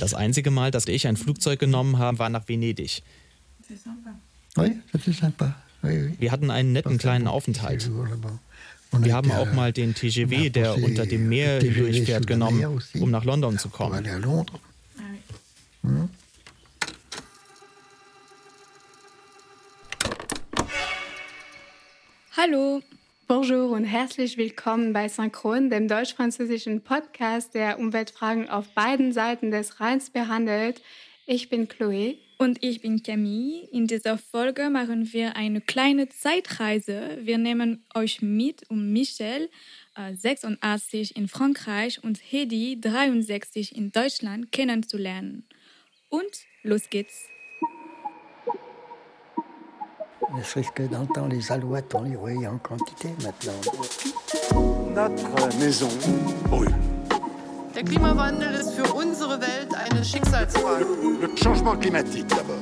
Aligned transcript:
Das 0.00 0.14
einzige 0.14 0.50
Mal, 0.50 0.70
dass 0.70 0.86
ich 0.86 1.06
ein 1.06 1.16
Flugzeug 1.16 1.58
genommen 1.58 1.98
habe, 1.98 2.18
war 2.18 2.28
nach 2.28 2.48
Venedig. 2.48 3.02
Wir 6.18 6.32
hatten 6.32 6.50
einen 6.50 6.72
netten 6.72 6.98
kleinen 6.98 7.26
Aufenthalt. 7.28 7.90
Wir 8.96 9.14
haben 9.14 9.32
auch 9.32 9.52
mal 9.52 9.72
den 9.72 9.94
TGV, 9.94 10.50
der 10.52 10.76
unter 10.82 11.06
dem 11.06 11.28
Meer 11.28 11.60
durchfährt, 11.60 12.26
genommen, 12.26 12.80
um 13.00 13.10
nach 13.10 13.24
London 13.24 13.58
zu 13.58 13.68
kommen. 13.68 14.04
Hallo, 22.46 22.82
bonjour 23.26 23.70
und 23.70 23.84
herzlich 23.84 24.36
willkommen 24.36 24.92
bei 24.92 25.08
Synchron, 25.08 25.70
dem 25.70 25.88
deutsch-französischen 25.88 26.82
Podcast, 26.82 27.54
der 27.54 27.78
Umweltfragen 27.78 28.50
auf 28.50 28.68
beiden 28.74 29.14
Seiten 29.14 29.50
des 29.50 29.80
Rheins 29.80 30.10
behandelt. 30.10 30.82
Ich 31.24 31.48
bin 31.48 31.68
Chloé. 31.68 32.16
Und 32.36 32.62
ich 32.62 32.82
bin 32.82 33.02
Camille. 33.02 33.66
In 33.72 33.86
dieser 33.86 34.18
Folge 34.18 34.68
machen 34.68 35.10
wir 35.14 35.36
eine 35.36 35.62
kleine 35.62 36.10
Zeitreise. 36.10 37.16
Wir 37.22 37.38
nehmen 37.38 37.82
euch 37.94 38.20
mit, 38.20 38.68
um 38.68 38.92
Michel, 38.92 39.48
äh, 39.96 40.14
86 40.14 41.16
in 41.16 41.28
Frankreich 41.28 42.04
und 42.04 42.18
Hedi, 42.18 42.78
63 42.78 43.74
in 43.74 43.90
Deutschland 43.90 44.52
kennenzulernen. 44.52 45.48
Und 46.10 46.44
los 46.62 46.90
geht's. 46.90 47.33
Ne 50.32 50.42
serait-ce 50.42 50.70
que 50.70 50.82
dans 50.84 51.00
le 51.00 51.06
temps, 51.06 51.26
les 51.26 51.52
alouettes, 51.52 51.94
on 51.94 52.02
les 52.02 52.16
voyait 52.16 52.46
en 52.46 52.58
quantité 52.58 53.14
maintenant. 53.22 53.52
Notre 54.94 55.58
maison 55.58 55.88
brûle. 56.48 56.74
Der 57.74 57.82
Klimawandel 57.82 58.54
ist 58.54 58.74
für 58.74 58.94
unsere 58.94 59.40
Welt 59.40 59.74
eine 59.74 60.04
Schicksalsfrage. 60.04 60.86
Le 61.20 61.28
changement 61.36 61.76
climatique 61.76 62.28
d'abord. 62.28 62.60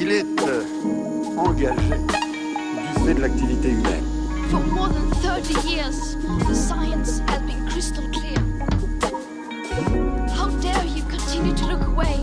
Il 0.00 0.10
est 0.12 0.24
euh, 0.46 0.62
engagé 1.36 1.74
du 1.74 3.04
fait 3.04 3.14
de 3.14 3.20
l'activité 3.20 3.70
humaine. 3.70 4.04
For 4.50 4.60
more 4.72 4.88
than 4.88 5.10
30 5.20 5.64
years, 5.64 6.16
the 6.48 6.54
science 6.54 7.20
has 7.28 7.40
been 7.42 7.66
crystal 7.68 8.04
clear. 8.12 8.38
How 10.36 10.48
dare 10.60 10.84
you 10.86 11.02
continue 11.04 11.54
to 11.54 11.66
look 11.66 11.86
away? 11.88 12.18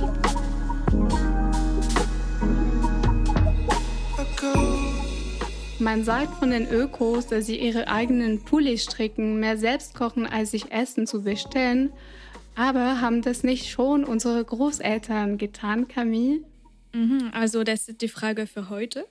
Man 5.80 6.04
sagt 6.04 6.40
von 6.40 6.52
den 6.52 6.68
Ökos, 6.70 7.28
dass 7.28 7.46
sie 7.46 7.60
ihre 7.60 7.88
eigenen 7.88 8.44
Pullis 8.44 8.84
stricken, 8.84 9.40
mehr 9.40 9.58
selbst 9.58 9.94
kochen, 9.94 10.26
als 10.26 10.52
sich 10.52 10.72
Essen 10.72 11.06
zu 11.06 11.24
bestellen. 11.24 11.92
Aber 12.56 13.02
haben 13.02 13.22
das 13.22 13.44
nicht 13.44 13.70
schon 13.70 14.04
unsere 14.04 14.44
Großeltern 14.44 15.38
getan, 15.38 15.88
Camille? 15.88 16.42
Mhm, 16.94 17.30
also 17.34 17.64
das 17.64 17.90
ist 17.90 18.02
die 18.02 18.08
Frage 18.08 18.48
für 18.48 18.70
heute. 18.70 19.06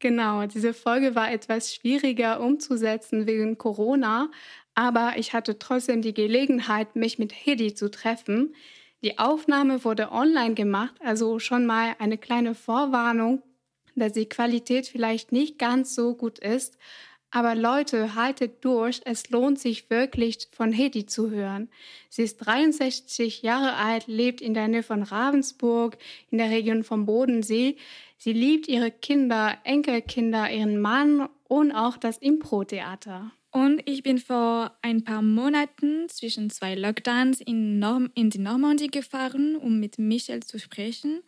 Genau, 0.00 0.46
diese 0.46 0.74
Folge 0.74 1.14
war 1.14 1.32
etwas 1.32 1.74
schwieriger 1.74 2.40
umzusetzen 2.40 3.26
wegen 3.26 3.56
Corona, 3.56 4.30
aber 4.74 5.12
ich 5.16 5.32
hatte 5.32 5.58
trotzdem 5.58 6.02
die 6.02 6.14
Gelegenheit, 6.14 6.96
mich 6.96 7.18
mit 7.18 7.32
Hedi 7.32 7.74
zu 7.74 7.90
treffen. 7.90 8.54
Die 9.02 9.18
Aufnahme 9.18 9.84
wurde 9.84 10.10
online 10.10 10.54
gemacht, 10.54 10.94
also 11.00 11.38
schon 11.38 11.64
mal 11.64 11.94
eine 12.00 12.18
kleine 12.18 12.56
Vorwarnung, 12.56 13.42
dass 13.98 14.12
die 14.12 14.28
Qualität 14.28 14.86
vielleicht 14.86 15.32
nicht 15.32 15.58
ganz 15.58 15.94
so 15.94 16.14
gut 16.14 16.38
ist. 16.38 16.78
Aber 17.30 17.54
Leute, 17.54 18.14
haltet 18.14 18.64
durch, 18.64 19.02
es 19.04 19.28
lohnt 19.28 19.58
sich 19.58 19.90
wirklich 19.90 20.48
von 20.50 20.72
Hedi 20.72 21.04
zu 21.04 21.30
hören. 21.30 21.68
Sie 22.08 22.22
ist 22.22 22.38
63 22.38 23.42
Jahre 23.42 23.74
alt, 23.74 24.06
lebt 24.06 24.40
in 24.40 24.54
der 24.54 24.68
Nähe 24.68 24.82
von 24.82 25.02
Ravensburg, 25.02 25.98
in 26.30 26.38
der 26.38 26.50
Region 26.50 26.84
vom 26.84 27.04
Bodensee. 27.04 27.76
Sie 28.16 28.32
liebt 28.32 28.66
ihre 28.66 28.90
Kinder, 28.90 29.58
Enkelkinder, 29.64 30.50
ihren 30.50 30.80
Mann 30.80 31.28
und 31.48 31.72
auch 31.72 31.98
das 31.98 32.16
Impro-Theater. 32.16 33.30
Und 33.50 33.80
ich 33.86 34.02
bin 34.02 34.18
vor 34.18 34.76
ein 34.82 35.04
paar 35.04 35.22
Monaten 35.22 36.08
zwischen 36.08 36.50
zwei 36.50 36.74
Lockdowns 36.74 37.40
in, 37.40 37.78
Norm 37.78 38.10
in 38.14 38.28
die 38.28 38.38
Normandie 38.38 38.88
gefahren, 38.88 39.56
um 39.56 39.80
mit 39.80 39.98
Michel 39.98 40.42
zu 40.42 40.58
sprechen. 40.58 41.22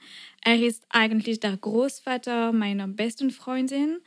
Er 0.44 0.60
ist 0.60 0.84
eigentlich 0.90 1.40
der 1.40 1.56
Großvater 1.56 2.52
meiner 2.52 2.88
besten 2.88 3.30
Freundin 3.30 4.00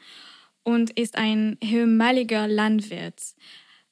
und 0.63 0.91
ist 0.91 1.17
ein 1.17 1.57
ehemaliger 1.59 2.47
Landwirt. 2.47 3.35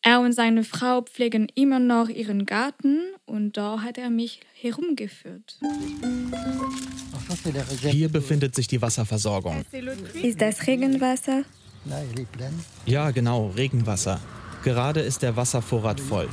Er 0.04 0.20
und 0.20 0.34
seine 0.34 0.64
Frau 0.64 1.02
pflegen 1.02 1.48
immer 1.54 1.80
noch 1.80 2.10
ihren 2.10 2.46
Garten 2.46 3.02
und 3.26 3.58
da 3.58 3.82
hat 3.82 3.98
er 3.98 4.10
mich 4.10 4.42
herumgeführt. 4.54 5.60
Hier 7.92 8.10
befindet 8.10 8.56
sich 8.56 8.68
die 8.68 8.82
Wasserversorgung. 8.82 9.64
Ist 10.22 10.42
das 10.42 10.66
Regenwasser? 10.68 11.44
Ja, 12.86 13.12
genau, 13.12 13.48
Regenwasser. 13.56 14.20
Gerade 14.64 15.00
ist 15.00 15.22
der 15.22 15.36
Wasservorrat 15.36 16.00
voll. 16.00 16.30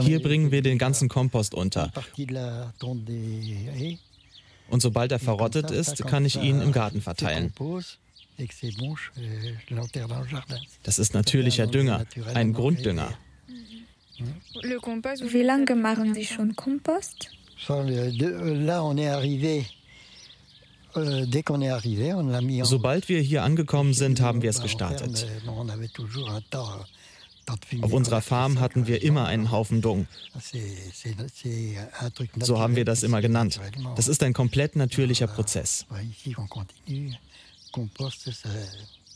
Hier 0.00 0.20
bringen 0.22 0.50
wir 0.50 0.62
den 0.62 0.78
ganzen 0.78 1.08
Kompost 1.08 1.54
unter. 1.54 1.92
Und 4.70 4.82
sobald 4.82 5.12
er 5.12 5.18
verrottet 5.18 5.70
ist, 5.70 6.04
kann 6.04 6.24
ich 6.24 6.36
ihn 6.36 6.60
im 6.60 6.72
Garten 6.72 7.00
verteilen. 7.00 7.52
Jardin. 10.30 10.58
Das 10.82 10.98
ist 10.98 11.14
natürlicher 11.14 11.66
Dünger, 11.66 12.04
ein 12.34 12.52
Grunddünger. 12.52 13.12
Wie 14.18 15.42
lange 15.42 15.74
machen 15.76 16.14
Sie 16.14 16.24
schon 16.24 16.56
Kompost? 16.56 17.30
Euh, 20.96 21.26
en. 21.26 22.64
Sobald 22.64 23.08
wir 23.08 23.20
hier 23.20 23.42
angekommen 23.42 23.92
sind, 23.94 24.20
haben 24.20 24.42
wir 24.42 24.50
es 24.50 24.62
gestartet. 24.62 25.26
Auf 27.80 27.92
unserer 27.92 28.20
Farm 28.20 28.60
hatten 28.60 28.86
wir 28.86 29.02
immer 29.02 29.26
einen 29.26 29.50
Haufen 29.50 29.80
Dung. 29.80 30.06
Truc 32.14 32.28
So 32.40 32.58
haben 32.58 32.76
wir 32.76 32.84
das 32.84 33.02
immer 33.02 33.22
genannt. 33.22 33.60
Das 33.96 34.08
ist 34.08 34.22
ein 34.22 34.34
komplett 34.34 34.76
natürlicher 34.76 35.26
Prozess. 35.26 35.86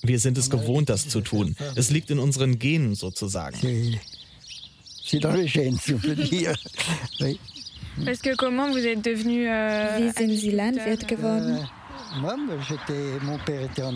Wir 0.03 0.19
sind 0.19 0.37
es 0.39 0.51
gewohnt, 0.51 0.89
das 0.89 1.09
zu 1.09 1.21
tun. 1.21 1.55
Es 1.77 1.91
liegt 1.91 2.11
in 2.11 2.19
unseren 2.19 2.59
Genen 2.59 2.95
sozusagen. 2.95 3.57
euh, 9.47 9.99
Wie 9.99 10.11
sind 10.11 10.39
Sie 10.39 10.51
Landwirt 10.51 11.07
geworden? 11.07 11.69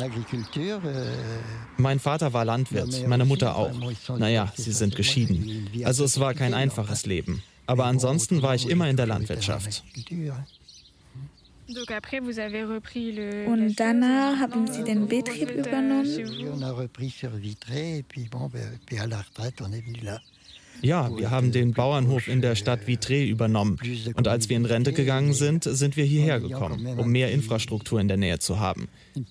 Agriculture. 0.02 0.80
euh, 0.84 1.40
Mein 1.76 1.98
Vater 1.98 2.32
war 2.32 2.44
Landwirt, 2.44 3.06
meine 3.08 3.24
Mutter 3.24 3.56
auch. 3.56 3.72
Naja, 4.16 4.52
sie 4.56 4.72
sind 4.72 4.94
geschieden. 4.96 5.68
Also 5.84 6.04
es 6.04 6.18
war 6.18 6.32
kein 6.34 6.54
einfaches 6.54 7.04
Leben. 7.06 7.42
Aber 7.66 7.84
ansonsten 7.86 8.42
war 8.42 8.54
ich 8.54 8.68
immer 8.68 8.88
in 8.88 8.96
der 8.96 9.06
Landwirtschaft. 9.06 9.82
Und 13.48 13.80
danach 13.80 14.38
haben 14.38 14.66
Sie 14.72 14.84
den 14.84 15.08
Betrieb 15.08 15.50
euh, 15.50 15.60
übernommen? 15.60 16.04
chez 16.04 16.24
Oui, 16.24 16.44
vous. 16.44 16.52
on 16.52 16.62
a 16.62 16.70
repris 16.72 17.10
sur 17.10 17.30
Vitré 17.30 17.98
et 17.98 18.02
puis 18.02 18.28
bon, 18.30 18.48
ben, 18.48 18.78
puis 18.86 18.98
à 18.98 19.06
la 19.06 19.18
retraite, 19.22 19.60
on 19.62 19.72
est 19.72 19.84
venu 19.84 20.00
là. 20.04 20.20
Ja, 20.82 21.10
wir 21.16 21.30
haben 21.30 21.52
den 21.52 21.72
Bauernhof 21.72 22.28
in 22.28 22.42
der 22.42 22.54
Stadt 22.54 22.86
Vitré 22.86 23.24
übernommen. 23.26 23.78
Und 24.14 24.28
als 24.28 24.48
wir 24.50 24.56
in 24.58 24.66
Rente 24.66 24.92
gegangen 24.92 25.32
sind, 25.32 25.64
sind 25.64 25.96
wir 25.96 26.04
hierher 26.04 26.38
gekommen, 26.38 26.86
um 26.98 27.10
mehr 27.10 27.32
Infrastruktur 27.32 27.98
in 27.98 28.08
der 28.08 28.18
Nähe 28.18 28.38
zu 28.38 28.60
haben. 28.60 28.88
Euh, 29.16 29.22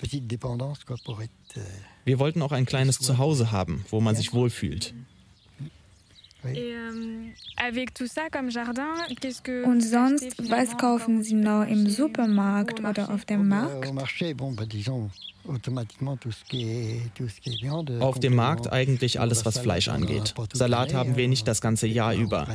Wir 2.05 2.19
wollten 2.19 2.41
auch 2.41 2.51
ein 2.51 2.65
kleines 2.65 2.97
Zuhause 2.99 3.51
haben, 3.51 3.85
wo 3.91 4.01
man 4.01 4.15
sich 4.15 4.33
wohlfühlt. 4.33 4.93
Ähm, 6.53 7.33
Und 9.65 9.81
sonst, 9.81 10.49
was 10.49 10.77
kaufen 10.77 11.23
Sie 11.23 11.33
noch 11.33 11.63
im 11.63 11.89
Supermarkt 11.89 12.79
oder 12.79 13.09
auf 13.09 13.25
dem 13.25 13.47
Markt? 13.47 13.91
Auf 18.01 18.19
dem 18.19 18.35
Markt 18.35 18.71
eigentlich 18.71 19.19
alles, 19.19 19.45
was 19.45 19.59
Fleisch 19.59 19.87
angeht. 19.87 20.33
Salat 20.53 20.93
haben 20.93 21.15
wir 21.15 21.27
nicht 21.27 21.47
das 21.47 21.61
ganze 21.61 21.87
Jahr 21.87 22.13
über. 22.15 22.47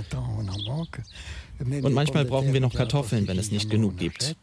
Und 1.61 1.93
manchmal 1.93 2.25
brauchen 2.25 2.53
wir 2.53 2.61
noch 2.61 2.75
Kartoffeln, 2.75 3.29
wenn 3.29 3.39
es 3.39 3.51
nicht 3.51 3.71
genug 3.71 3.97
gibt. 3.97 4.35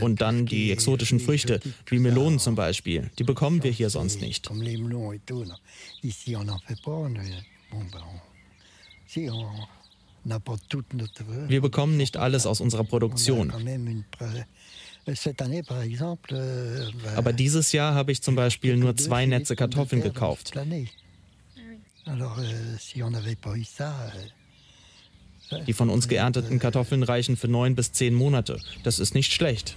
Und 0.00 0.20
dann 0.20 0.44
die 0.44 0.72
exotischen 0.72 1.20
Früchte, 1.20 1.60
wie 1.86 1.98
Melonen 1.98 2.38
zum 2.38 2.54
Beispiel, 2.56 3.10
die 3.18 3.24
bekommen 3.24 3.62
wir 3.62 3.70
hier 3.70 3.90
sonst 3.90 4.20
nicht. 4.20 4.50
Wir 11.48 11.60
bekommen 11.60 11.96
nicht 11.96 12.16
alles 12.16 12.46
aus 12.46 12.60
unserer 12.60 12.84
Produktion. 12.84 13.52
Aber 17.16 17.32
dieses 17.32 17.72
Jahr 17.72 17.94
habe 17.94 18.12
ich 18.12 18.22
zum 18.22 18.34
Beispiel 18.34 18.76
nur 18.76 18.96
zwei 18.96 19.24
Netze 19.24 19.56
Kartoffeln 19.56 20.02
gekauft. 20.02 20.52
Die 25.66 25.72
von 25.72 25.88
uns 25.88 26.08
geernteten 26.08 26.58
Kartoffeln 26.58 27.02
reichen 27.02 27.38
für 27.38 27.48
neun 27.48 27.74
bis 27.74 27.92
zehn 27.92 28.12
Monate. 28.12 28.60
Das 28.82 28.98
ist 28.98 29.14
nicht 29.14 29.32
schlecht. 29.32 29.74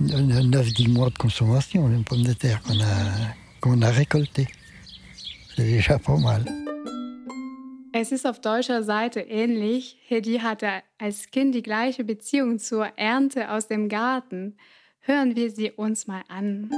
Es 7.94 8.14
ist 8.14 8.26
auf 8.26 8.40
deutscher 8.40 8.84
Seite 8.84 9.20
ähnlich. 9.20 9.98
Hedi 10.08 10.40
hatte 10.40 10.82
als 10.98 11.30
Kind 11.30 11.54
die 11.54 11.62
gleiche 11.62 12.06
Beziehung 12.06 12.58
zur 12.58 12.86
Ernte 12.98 13.52
aus 13.52 13.68
dem 13.68 13.90
Garten. 13.90 14.56
Hören 15.02 15.36
wir 15.36 15.52
sie 15.52 15.72
uns 15.72 16.08
mal 16.08 16.24
an. 16.30 16.70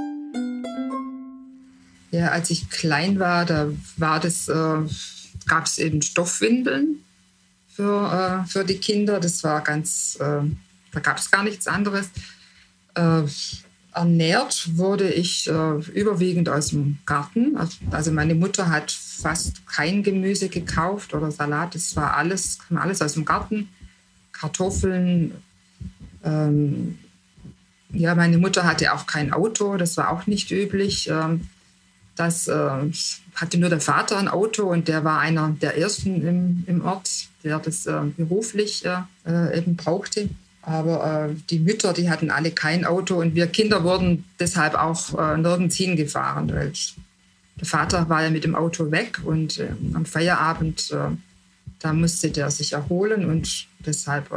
Ja, 2.10 2.30
als 2.30 2.50
ich 2.50 2.68
klein 2.68 3.20
war, 3.20 3.44
da 3.44 3.70
war 3.96 4.18
das, 4.18 4.48
äh, 4.48 4.82
gab 5.46 5.66
es 5.66 5.78
eben 5.78 6.02
Stoffwindeln 6.02 7.04
für, 7.68 8.42
äh, 8.44 8.48
für 8.48 8.64
die 8.64 8.78
Kinder. 8.78 9.20
Das 9.20 9.44
war 9.44 9.60
ganz, 9.60 10.16
äh, 10.20 10.42
da 10.90 11.00
gab 11.00 11.18
es 11.18 11.30
gar 11.30 11.44
nichts 11.44 11.68
anderes. 11.68 12.10
Äh, 13.94 13.98
ernährt 13.98 14.76
wurde 14.76 15.10
ich 15.10 15.48
äh, 15.48 15.78
überwiegend 15.92 16.48
aus 16.48 16.68
dem 16.68 16.98
Garten. 17.06 17.56
Also 17.90 18.12
meine 18.12 18.34
Mutter 18.34 18.70
hat 18.70 18.90
fast 18.90 19.66
kein 19.66 20.02
Gemüse 20.02 20.48
gekauft 20.48 21.14
oder 21.14 21.30
Salat. 21.30 21.74
Das 21.74 21.96
war 21.96 22.16
alles, 22.16 22.58
kam 22.58 22.78
alles 22.78 23.00
aus 23.02 23.14
dem 23.14 23.24
Garten. 23.24 23.68
Kartoffeln. 24.32 25.34
Ähm, 26.24 26.98
ja, 27.90 28.14
meine 28.14 28.38
Mutter 28.38 28.64
hatte 28.64 28.92
auch 28.92 29.06
kein 29.06 29.32
Auto. 29.32 29.76
Das 29.76 29.96
war 29.96 30.10
auch 30.10 30.26
nicht 30.26 30.50
üblich. 30.50 31.08
Ähm, 31.08 31.48
das 32.16 32.46
äh, 32.46 32.92
hatte 33.34 33.58
nur 33.58 33.70
der 33.70 33.80
Vater 33.80 34.18
ein 34.18 34.28
Auto 34.28 34.70
und 34.70 34.86
der 34.86 35.02
war 35.04 35.18
einer 35.18 35.50
der 35.60 35.76
ersten 35.76 36.26
im, 36.26 36.64
im 36.66 36.84
Ort, 36.84 37.10
der 37.42 37.58
das 37.58 37.86
äh, 37.86 38.00
beruflich 38.16 38.84
äh, 38.84 38.98
äh 39.26 39.58
eben 39.58 39.74
brauchte. 39.74 40.28
Aber 40.66 41.28
äh, 41.28 41.34
die 41.50 41.58
Mütter, 41.58 41.92
die 41.92 42.08
hatten 42.08 42.30
alle 42.30 42.50
kein 42.50 42.84
Auto 42.84 43.20
und 43.20 43.34
wir 43.34 43.46
Kinder 43.48 43.84
wurden 43.84 44.24
deshalb 44.40 44.74
auch 44.74 45.18
äh, 45.18 45.36
nirgends 45.36 45.76
hingefahren. 45.76 46.52
Weil 46.52 46.72
der 47.60 47.66
Vater 47.66 48.08
war 48.08 48.22
ja 48.22 48.30
mit 48.30 48.44
dem 48.44 48.54
Auto 48.54 48.90
weg 48.90 49.20
und 49.24 49.62
am 49.94 50.04
Feierabend, 50.06 50.92
da 51.78 51.92
musste 51.92 52.30
der 52.32 52.50
sich 52.50 52.72
erholen 52.72 53.24
und 53.24 53.68
deshalb 53.86 54.28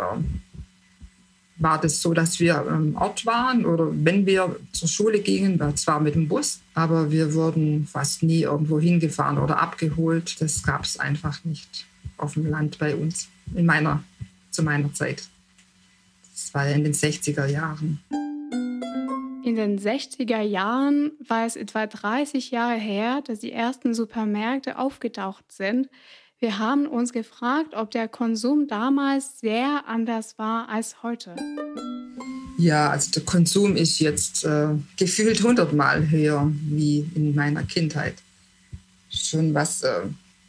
war 1.59 1.81
das 1.81 2.01
so, 2.01 2.13
dass 2.13 2.39
wir 2.39 2.65
im 2.67 2.95
Ort 2.95 3.25
waren 3.25 3.65
oder 3.65 3.87
wenn 3.91 4.25
wir 4.25 4.57
zur 4.71 4.87
Schule 4.87 5.19
gingen, 5.19 5.59
zwar 5.75 5.99
mit 5.99 6.15
dem 6.15 6.27
Bus, 6.27 6.59
aber 6.73 7.11
wir 7.11 7.33
wurden 7.33 7.87
fast 7.87 8.23
nie 8.23 8.41
irgendwo 8.41 8.79
hingefahren 8.79 9.37
oder 9.37 9.59
abgeholt. 9.59 10.39
Das 10.39 10.63
gab 10.63 10.83
es 10.83 10.99
einfach 10.99 11.43
nicht 11.43 11.85
auf 12.17 12.33
dem 12.33 12.49
Land 12.49 12.77
bei 12.77 12.95
uns 12.95 13.27
in 13.55 13.65
meiner, 13.65 14.03
zu 14.51 14.63
meiner 14.63 14.93
Zeit. 14.93 15.23
Das 16.37 16.53
war 16.53 16.69
in 16.69 16.83
den 16.83 16.93
60er 16.93 17.47
Jahren. 17.47 17.99
In 19.43 19.55
den 19.55 19.79
60er 19.79 20.41
Jahren 20.41 21.13
war 21.27 21.47
es 21.47 21.55
etwa 21.55 21.87
30 21.87 22.51
Jahre 22.51 22.75
her, 22.75 23.23
dass 23.25 23.39
die 23.39 23.51
ersten 23.51 23.95
Supermärkte 23.95 24.77
aufgetaucht 24.77 25.51
sind. 25.51 25.89
Wir 26.37 26.59
haben 26.59 26.85
uns 26.85 27.11
gefragt, 27.11 27.73
ob 27.73 27.89
der 27.89 28.07
Konsum 28.07 28.67
damals 28.67 29.39
sehr 29.39 29.85
anders 29.87 30.37
war 30.37 30.69
als 30.69 31.01
heute. 31.01 31.35
Ja, 32.59 32.91
also 32.91 33.09
der 33.09 33.23
Konsum 33.23 33.75
ist 33.75 33.97
jetzt 33.97 34.45
äh, 34.45 34.75
gefühlt 34.95 35.41
hundertmal 35.41 36.07
höher 36.07 36.51
wie 36.69 37.09
in 37.15 37.33
meiner 37.33 37.63
Kindheit. 37.63 38.13
Schon 39.09 39.55
was, 39.55 39.81
äh, 39.81 40.01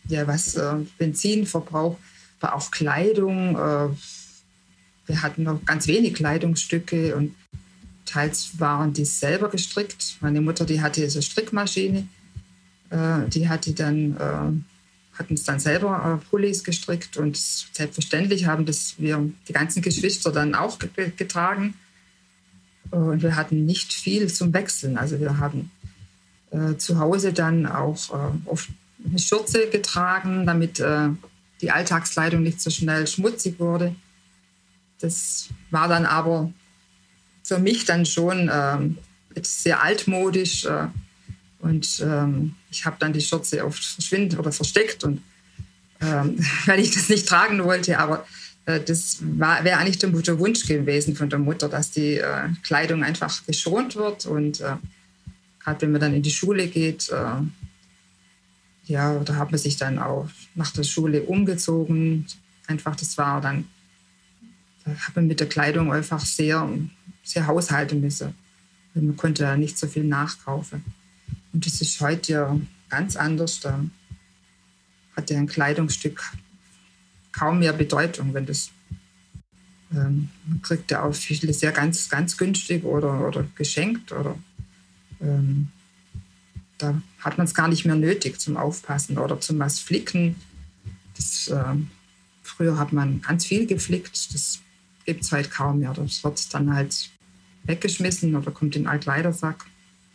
ja, 0.08 0.26
was 0.26 0.54
äh, 0.54 0.74
Benzinverbrauch, 0.98 1.96
aber 2.40 2.56
auch 2.56 2.70
Kleidung. 2.70 3.56
Wir 5.08 5.22
hatten 5.22 5.42
noch 5.42 5.64
ganz 5.64 5.88
wenig 5.88 6.14
Kleidungsstücke 6.14 7.16
und 7.16 7.34
teils 8.04 8.60
waren 8.60 8.92
die 8.92 9.04
selber 9.04 9.48
gestrickt. 9.48 10.18
Meine 10.20 10.40
Mutter, 10.40 10.64
die 10.64 10.80
hatte 10.80 11.00
diese 11.00 11.22
Strickmaschine, 11.22 12.06
äh, 12.90 13.28
die 13.28 13.48
hatte 13.48 13.72
dann 13.72 14.16
äh, 14.16 15.18
hatten 15.18 15.34
es 15.34 15.44
dann 15.44 15.58
selber 15.58 16.20
äh, 16.22 16.28
Pullis 16.30 16.62
gestrickt 16.62 17.16
und 17.16 17.36
selbstverständlich 17.36 18.46
haben 18.46 18.66
das 18.66 18.94
wir 18.98 19.28
die 19.48 19.52
ganzen 19.52 19.82
Geschwister 19.82 20.30
dann 20.30 20.54
auch 20.54 20.78
getragen. 20.78 21.74
Und 22.90 23.22
wir 23.22 23.36
hatten 23.36 23.66
nicht 23.66 23.92
viel 23.92 24.32
zum 24.32 24.54
Wechseln. 24.54 24.96
Also 24.96 25.20
wir 25.20 25.38
haben 25.38 25.70
äh, 26.50 26.76
zu 26.76 26.98
Hause 26.98 27.32
dann 27.34 27.66
auch 27.66 28.10
äh, 28.10 28.48
oft 28.48 28.70
eine 29.04 29.18
Schürze 29.18 29.68
getragen, 29.68 30.46
damit 30.46 30.80
äh, 30.80 31.08
die 31.60 31.70
Alltagskleidung 31.70 32.42
nicht 32.42 32.60
so 32.60 32.70
schnell 32.70 33.06
schmutzig 33.06 33.58
wurde. 33.58 33.94
Das 35.00 35.48
war 35.70 35.88
dann 35.88 36.06
aber 36.06 36.52
für 37.42 37.58
mich 37.58 37.84
dann 37.84 38.04
schon 38.04 38.50
ähm, 38.52 38.98
sehr 39.42 39.82
altmodisch 39.82 40.64
äh, 40.64 40.88
und 41.60 42.00
ähm, 42.04 42.54
ich 42.70 42.84
habe 42.84 42.96
dann 42.98 43.12
die 43.12 43.20
Schürze 43.20 43.64
oft 43.64 43.84
verschwindet 43.84 44.38
oder 44.38 44.52
versteckt 44.52 45.04
und 45.04 45.22
ähm, 46.00 46.38
weil 46.66 46.80
ich 46.80 46.94
das 46.94 47.08
nicht 47.08 47.28
tragen 47.28 47.62
wollte. 47.64 47.98
Aber 47.98 48.26
äh, 48.66 48.80
das 48.80 49.18
wäre 49.20 49.76
eigentlich 49.76 49.98
der, 49.98 50.10
der, 50.10 50.38
Wunsch 50.38 50.66
gewesen 50.66 51.16
von 51.16 51.30
der 51.30 51.38
Mutter, 51.38 51.68
dass 51.68 51.90
die 51.90 52.18
äh, 52.18 52.48
Kleidung 52.62 53.02
einfach 53.02 53.44
geschont 53.46 53.96
wird. 53.96 54.26
Und 54.26 54.60
äh, 54.60 54.76
gerade 55.60 55.80
wenn 55.82 55.92
man 55.92 56.00
dann 56.00 56.14
in 56.14 56.22
die 56.22 56.30
Schule 56.30 56.68
geht, 56.68 57.08
äh, 57.08 57.42
ja, 58.84 59.18
da 59.18 59.36
hat 59.36 59.50
man 59.50 59.58
sich 59.58 59.76
dann 59.76 59.98
auch 59.98 60.28
nach 60.54 60.70
der 60.70 60.84
Schule 60.84 61.22
umgezogen. 61.22 62.26
Einfach, 62.66 62.96
das 62.96 63.18
war 63.18 63.40
dann, 63.40 63.66
man 65.14 65.26
mit 65.26 65.40
der 65.40 65.48
Kleidung 65.48 65.92
einfach 65.92 66.20
sehr, 66.20 66.68
sehr 67.22 67.46
haushalten 67.46 68.00
müssen. 68.00 68.34
Man 68.94 69.16
konnte 69.16 69.42
da 69.42 69.56
nicht 69.56 69.78
so 69.78 69.86
viel 69.86 70.04
nachkaufen. 70.04 70.84
Und 71.52 71.66
das 71.66 71.80
ist 71.80 72.00
heute 72.00 72.32
ja 72.32 72.60
ganz 72.88 73.16
anders. 73.16 73.60
Da 73.60 73.84
hat 75.16 75.30
ja 75.30 75.38
ein 75.38 75.46
Kleidungsstück 75.46 76.22
kaum 77.32 77.60
mehr 77.60 77.72
Bedeutung, 77.72 78.34
wenn 78.34 78.46
das 78.46 78.70
ähm, 79.92 80.28
man 80.46 80.62
kriegt 80.62 80.90
ja 80.90 81.02
auch 81.02 81.14
viele 81.14 81.52
sehr 81.52 81.72
ganz, 81.72 82.08
ganz 82.08 82.36
günstig 82.36 82.84
oder, 82.84 83.26
oder 83.26 83.46
geschenkt 83.54 84.12
oder 84.12 84.36
ähm, 85.20 85.68
da 86.76 87.00
hat 87.20 87.38
man 87.38 87.46
es 87.46 87.54
gar 87.54 87.68
nicht 87.68 87.84
mehr 87.84 87.96
nötig 87.96 88.38
zum 88.38 88.56
Aufpassen 88.56 89.18
oder 89.18 89.40
zum 89.40 89.58
was 89.58 89.78
flicken. 89.78 90.36
Das, 91.16 91.48
äh, 91.48 91.74
früher 92.42 92.78
hat 92.78 92.92
man 92.92 93.20
ganz 93.22 93.46
viel 93.46 93.66
geflickt, 93.66 94.34
das 94.34 94.60
gibt 95.08 95.24
es 95.24 95.32
heute 95.32 95.48
kaum 95.48 95.78
mehr. 95.78 95.94
Das 95.94 96.22
wird 96.22 96.52
dann 96.52 96.74
halt 96.74 97.08
weggeschmissen 97.64 98.36
oder 98.36 98.50
kommt 98.50 98.76
in 98.76 98.82
den 98.82 98.88
Altkleidersack 98.88 99.64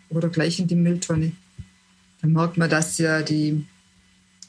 oder 0.09 0.29
gleich 0.29 0.59
in 0.59 0.67
die 0.67 0.75
Mülltonne. 0.75 1.31
Dann 2.21 2.31
merkt 2.31 2.57
man, 2.57 2.69
dass 2.69 2.99
ja 2.99 3.23
die, 3.23 3.65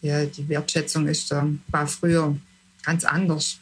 ja, 0.03 0.27
die 0.27 0.47
Wertschätzung 0.51 1.09
ist, 1.09 1.35
war 1.69 1.87
früher 1.87 2.37
ganz 2.83 3.07
anders. 3.07 3.59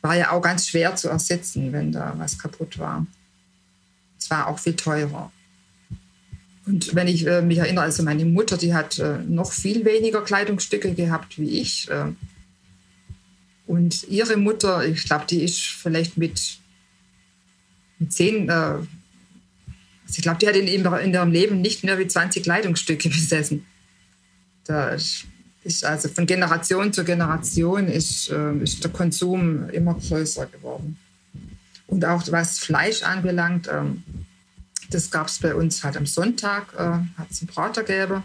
War 0.00 0.16
ja 0.16 0.32
auch 0.32 0.42
ganz 0.42 0.66
schwer 0.66 0.96
zu 0.96 1.08
ersetzen, 1.08 1.72
wenn 1.72 1.92
da 1.92 2.14
was 2.16 2.36
kaputt 2.36 2.80
war. 2.80 3.06
Es 4.18 4.28
war 4.28 4.48
auch 4.48 4.58
viel 4.58 4.74
teurer. 4.74 5.30
Und 6.66 6.96
wenn 6.96 7.06
ich 7.06 7.24
äh, 7.28 7.42
mich 7.42 7.58
erinnere, 7.58 7.84
also 7.84 8.02
meine 8.02 8.24
Mutter, 8.24 8.56
die 8.56 8.74
hat 8.74 8.98
äh, 8.98 9.18
noch 9.18 9.52
viel 9.52 9.84
weniger 9.84 10.22
Kleidungsstücke 10.22 10.94
gehabt 10.94 11.38
wie 11.38 11.60
ich. 11.60 11.88
Äh, 11.88 12.06
und 13.72 14.06
ihre 14.08 14.36
Mutter, 14.36 14.84
ich 14.84 15.04
glaube, 15.04 15.24
die 15.24 15.42
ist 15.42 15.58
vielleicht 15.58 16.18
mit, 16.18 16.58
mit 17.98 18.12
zehn 18.12 18.50
äh, 18.50 18.52
also 18.52 18.86
ich 20.08 20.20
glaube, 20.20 20.38
die 20.40 20.46
hat 20.46 20.56
in, 20.56 20.68
in 20.68 21.14
ihrem 21.14 21.32
Leben 21.32 21.62
nicht 21.62 21.82
mehr 21.82 21.98
wie 21.98 22.06
20 22.06 22.42
Kleidungsstücke 22.42 23.08
besessen. 23.08 23.64
Da, 24.64 24.90
ist 25.64 25.84
also 25.86 26.10
von 26.10 26.26
Generation 26.26 26.92
zu 26.92 27.02
Generation 27.02 27.88
ist, 27.88 28.28
äh, 28.28 28.52
ist 28.58 28.84
der 28.84 28.90
Konsum 28.90 29.70
immer 29.70 29.94
größer 29.94 30.44
geworden. 30.48 30.98
Und 31.86 32.04
auch 32.04 32.22
was 32.30 32.58
Fleisch 32.58 33.02
anbelangt, 33.02 33.68
äh, 33.68 33.84
das 34.90 35.10
gab 35.10 35.28
es 35.28 35.38
bei 35.38 35.54
uns 35.54 35.82
halt 35.82 35.96
am 35.96 36.04
Sonntag, 36.04 36.74
äh, 36.74 37.18
hat 37.18 37.30
es 37.30 37.40
einen 37.40 37.46
Brater 37.48 37.84
gegeben. 37.84 38.22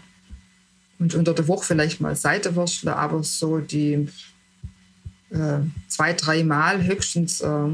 Und 0.98 1.14
unter 1.14 1.32
der 1.32 1.48
Woche 1.48 1.64
vielleicht 1.64 2.02
mal 2.02 2.14
Seitewürstle, 2.14 2.94
aber 2.94 3.24
so 3.24 3.60
die 3.60 4.08
äh, 5.30 5.60
zwei, 5.88 6.12
drei 6.12 6.44
Mal 6.44 6.84
höchstens. 6.84 7.40
Äh, 7.40 7.68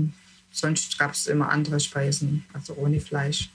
sonst 0.50 0.98
gab 0.98 1.12
es 1.12 1.26
immer 1.26 1.50
andere 1.50 1.80
Speisen, 1.80 2.44
also 2.52 2.74
ohne 2.74 3.00
Fleisch. 3.00 3.50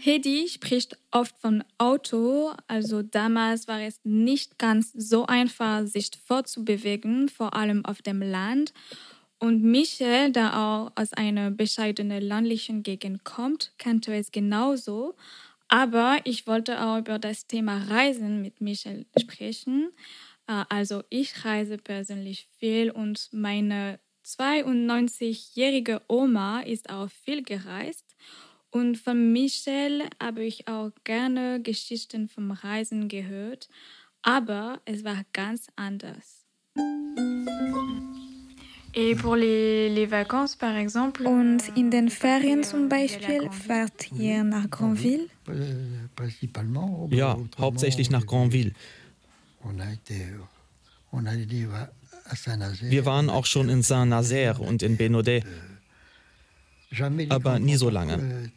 Hedi 0.00 0.48
spricht 0.48 0.96
oft 1.10 1.34
vom 1.40 1.62
Auto, 1.76 2.52
also 2.68 3.02
damals 3.02 3.66
war 3.66 3.82
es 3.82 4.00
nicht 4.04 4.56
ganz 4.58 4.92
so 4.92 5.26
einfach, 5.26 5.86
sich 5.86 6.10
fortzubewegen, 6.24 7.28
vor 7.28 7.54
allem 7.54 7.84
auf 7.84 8.00
dem 8.00 8.22
Land. 8.22 8.72
Und 9.40 9.62
Michel, 9.62 10.32
der 10.32 10.56
auch 10.58 10.92
aus 10.94 11.12
einer 11.12 11.50
bescheidenen 11.50 12.22
landlichen 12.22 12.82
Gegend 12.82 13.24
kommt, 13.24 13.72
kannte 13.78 14.14
es 14.14 14.30
genauso. 14.30 15.16
Aber 15.68 16.18
ich 16.24 16.46
wollte 16.46 16.80
auch 16.80 16.98
über 16.98 17.18
das 17.18 17.46
Thema 17.46 17.84
Reisen 17.88 18.40
mit 18.40 18.60
Michel 18.60 19.04
sprechen. 19.18 19.90
Äh, 20.48 20.64
also 20.68 21.04
ich 21.10 21.44
reise 21.44 21.78
persönlich 21.78 22.48
viel 22.58 22.90
und 22.90 23.28
meine 23.32 24.00
92-jährige 24.24 26.02
Oma 26.08 26.60
ist 26.60 26.90
auch 26.90 27.08
viel 27.10 27.42
gereist. 27.42 28.16
Und 28.70 28.98
von 28.98 29.32
Michel 29.32 30.02
habe 30.22 30.44
ich 30.44 30.68
auch 30.68 30.90
gerne 31.04 31.62
Geschichten 31.62 32.28
vom 32.28 32.50
Reisen 32.50 33.08
gehört, 33.08 33.68
aber 34.20 34.80
es 34.84 35.04
war 35.04 35.22
ganz 35.32 35.68
anders. 35.76 36.44
Und 41.26 41.76
in 41.76 41.90
den 41.90 42.10
Ferien 42.10 42.62
zum 42.62 42.88
Beispiel 42.88 43.48
fahrt 43.50 44.10
ihr 44.18 44.44
nach 44.44 44.68
Granville? 44.68 45.28
Ja, 47.10 47.38
hauptsächlich 47.58 48.10
nach 48.10 48.26
Granville. 48.26 48.72
Wir 52.80 53.06
waren 53.06 53.30
auch 53.30 53.46
schon 53.46 53.68
in 53.68 53.82
Saint-Nazaire 53.82 54.60
und 54.60 54.82
in 54.82 54.96
Benaudet, 54.96 55.44
aber 57.28 57.58
nie 57.58 57.76
so 57.76 57.90
lange. 57.90 58.50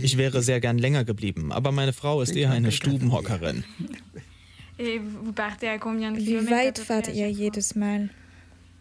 Ich 0.00 0.16
wäre 0.16 0.42
sehr 0.42 0.60
gern 0.60 0.78
länger 0.78 1.04
geblieben, 1.04 1.52
aber 1.52 1.72
meine 1.72 1.92
Frau 1.92 2.22
ist 2.22 2.34
eher 2.34 2.50
eine 2.50 2.72
Stubenhockerin. 2.72 3.64
Wie 4.76 5.00
weit 6.50 6.78
fahrt 6.78 7.08
ihr 7.08 7.30
jedes 7.30 7.74
Mal? 7.74 8.10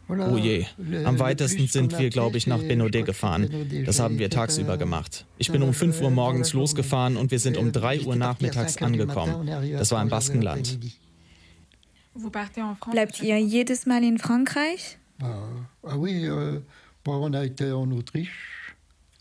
Oh 0.10 0.38
je, 0.38 0.66
am 1.06 1.18
weitesten 1.20 1.68
sind 1.68 1.98
wir, 1.98 2.10
glaube 2.10 2.38
ich, 2.38 2.46
nach 2.46 2.62
Benaudet 2.62 3.06
gefahren. 3.06 3.50
Das 3.86 4.00
haben 4.00 4.20
wir 4.20 4.30
tagsüber 4.30 4.78
gemacht. 4.78 5.26
Ich 5.38 5.52
bin 5.52 5.64
um 5.64 5.74
5 5.74 6.02
Uhr 6.02 6.12
morgens 6.12 6.54
losgefahren 6.54 7.16
und 7.18 7.32
wir 7.32 7.40
sind 7.40 7.58
um 7.58 7.72
3 7.72 8.02
Uhr 8.02 8.16
nachmittags 8.16 8.78
angekommen. 8.78 9.48
Das 9.72 9.92
war 9.92 10.02
im 10.02 10.10
Baskenland. 10.10 10.80
Bleibt 12.92 13.24
ihr 13.24 13.40
jedes 13.40 13.86
Mal 13.86 14.04
in 14.04 14.20
Frankreich? 14.20 14.98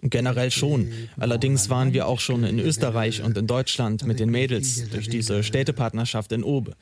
Generell 0.03 0.51
schon. 0.51 0.93
Allerdings 1.17 1.71
waren 1.71 1.93
wir 1.93 2.09
auch 2.09 2.19
schon 2.19 2.43
in 2.43 2.59
Österreich 2.59 3.23
und 3.23 3.39
in 3.39 3.47
Deutschland 3.47 4.05
mit 4.05 4.19
den 4.19 4.31
Mädels 4.31 4.91
durch 4.91 5.09
diese 5.09 5.45
Städtepartnerschaft 5.45 6.33
in 6.33 6.43
Aube. 6.43 6.75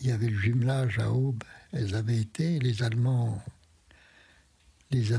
Il 0.00 0.06
y 0.06 0.12
avait 0.12 0.28
le 0.28 0.38
jumelage 0.38 0.98
à 0.98 1.10
Aube. 1.10 1.42
Elles 1.72 1.94
avaient 1.94 2.18
été, 2.18 2.58
les 2.60 2.82
Allemands 2.82 3.42
Sie 4.90 5.12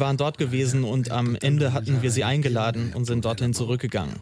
waren 0.00 0.16
dort 0.16 0.36
gewesen 0.36 0.82
und 0.82 1.10
am 1.12 1.36
Ende 1.36 1.72
hatten 1.72 2.02
wir 2.02 2.10
sie 2.10 2.24
eingeladen 2.24 2.92
und 2.92 3.04
sind 3.04 3.24
dorthin 3.24 3.54
zurückgegangen. 3.54 4.16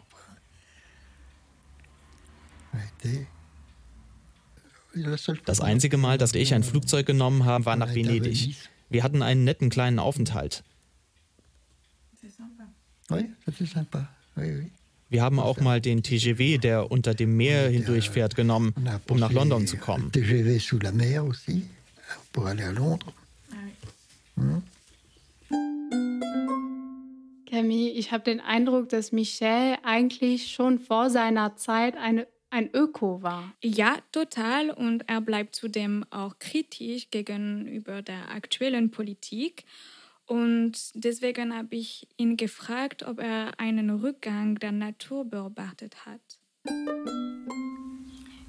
Das 5.45 5.59
einzige 5.59 5.97
Mal, 5.97 6.19
dass 6.19 6.33
ich 6.35 6.53
ein 6.53 6.63
Flugzeug 6.63 7.07
genommen 7.07 7.45
habe, 7.45 7.65
war 7.65 7.75
nach 7.75 7.95
Venedig. 7.95 8.55
Wir 8.89 9.03
hatten 9.03 9.23
einen 9.23 9.43
netten 9.43 9.71
kleinen 9.71 9.97
Aufenthalt. 9.97 10.63
Wir 15.09 15.21
haben 15.21 15.39
auch 15.39 15.59
mal 15.59 15.81
den 15.81 16.01
TGV, 16.01 16.59
der 16.59 16.91
unter 16.91 17.13
dem 17.13 17.37
Meer 17.37 17.69
hindurchfährt, 17.69 18.35
genommen, 18.35 18.73
um 19.09 19.19
nach 19.19 19.31
London 19.31 19.67
zu 19.67 19.77
kommen. 19.77 20.11
Camille, 27.55 27.91
ich 27.91 28.11
habe 28.11 28.23
den 28.23 28.41
Eindruck, 28.41 28.89
dass 28.89 29.11
Michel 29.11 29.77
eigentlich 29.83 30.51
schon 30.51 30.79
vor 30.79 31.09
seiner 31.09 31.55
Zeit 31.55 31.95
eine, 31.95 32.27
ein 32.49 32.69
Öko 32.73 33.21
war. 33.21 33.53
Ja, 33.63 33.97
total. 34.11 34.71
Und 34.71 35.07
er 35.07 35.21
bleibt 35.21 35.55
zudem 35.55 36.03
auch 36.09 36.39
kritisch 36.39 37.09
gegenüber 37.11 38.01
der 38.01 38.31
aktuellen 38.31 38.91
Politik. 38.91 39.63
Und 40.27 40.73
deswegen 40.95 41.55
habe 41.55 41.75
ich 41.75 42.07
ihn 42.17 42.35
gefragt, 42.37 43.03
ob 43.03 43.19
er 43.19 43.59
einen 43.59 43.89
Rückgang 43.89 44.55
der 44.55 44.71
Natur 44.71 45.25
beobachtet 45.25 46.05
hat. 46.05 46.21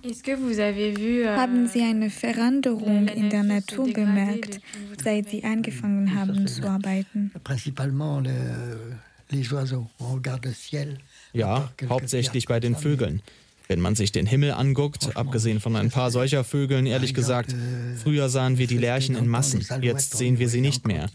Euh, 0.03 1.37
haben 1.37 1.67
Sie 1.67 1.83
eine 1.83 2.11
Veränderung 2.11 3.09
in 3.09 3.29
der 3.29 3.43
Natur 3.43 3.93
bemerkt, 3.93 4.61
seit 5.03 5.29
Sie 5.29 5.45
angefangen 5.45 6.15
haben 6.15 6.47
zu 6.47 6.69
arbeiten? 6.69 7.33
Ja, 11.33 11.73
hauptsächlich 11.89 12.47
bei 12.47 12.61
den 12.61 12.77
Vögeln. 12.77 13.21
Wenn 13.69 13.81
man 13.81 13.97
sich 13.97 14.13
den 14.13 14.27
Himmel 14.27 14.53
anguckt, 14.53 15.17
abgesehen 15.17 15.59
von 15.61 15.75
ein 15.77 15.91
paar 15.91 16.11
solcher 16.11 16.45
Vögeln, 16.45 16.87
ehrlich 16.87 17.15
gesagt, 17.15 17.55
früher 18.03 18.29
sahen 18.29 18.59
wir 18.59 18.67
die 18.69 18.79
Lerchen 18.79 19.17
in 19.17 19.27
Massen, 19.27 19.65
jetzt 19.83 20.17
sehen 20.17 20.39
wir 20.39 20.49
sie 20.49 20.61
nicht 20.61 20.87
mehr. 20.87 21.11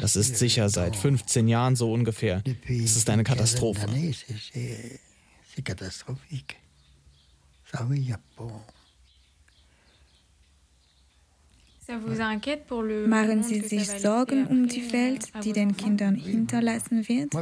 Das 0.00 0.16
ist 0.16 0.36
sicher 0.38 0.68
seit 0.70 0.96
15 0.96 1.46
Jahren 1.46 1.76
so 1.76 1.92
ungefähr. 1.92 2.42
Es 2.68 2.96
ist 2.96 3.10
eine 3.10 3.22
Katastrophe. 3.22 3.86
Machen 13.06 13.42
Sie 13.42 13.60
sich 13.60 13.88
Sorgen 13.88 14.46
um 14.46 14.68
die 14.68 14.92
Welt, 14.92 15.28
die 15.44 15.52
den 15.52 15.76
Kindern 15.76 16.14
hinterlassen 16.14 17.08
wird? 17.08 17.34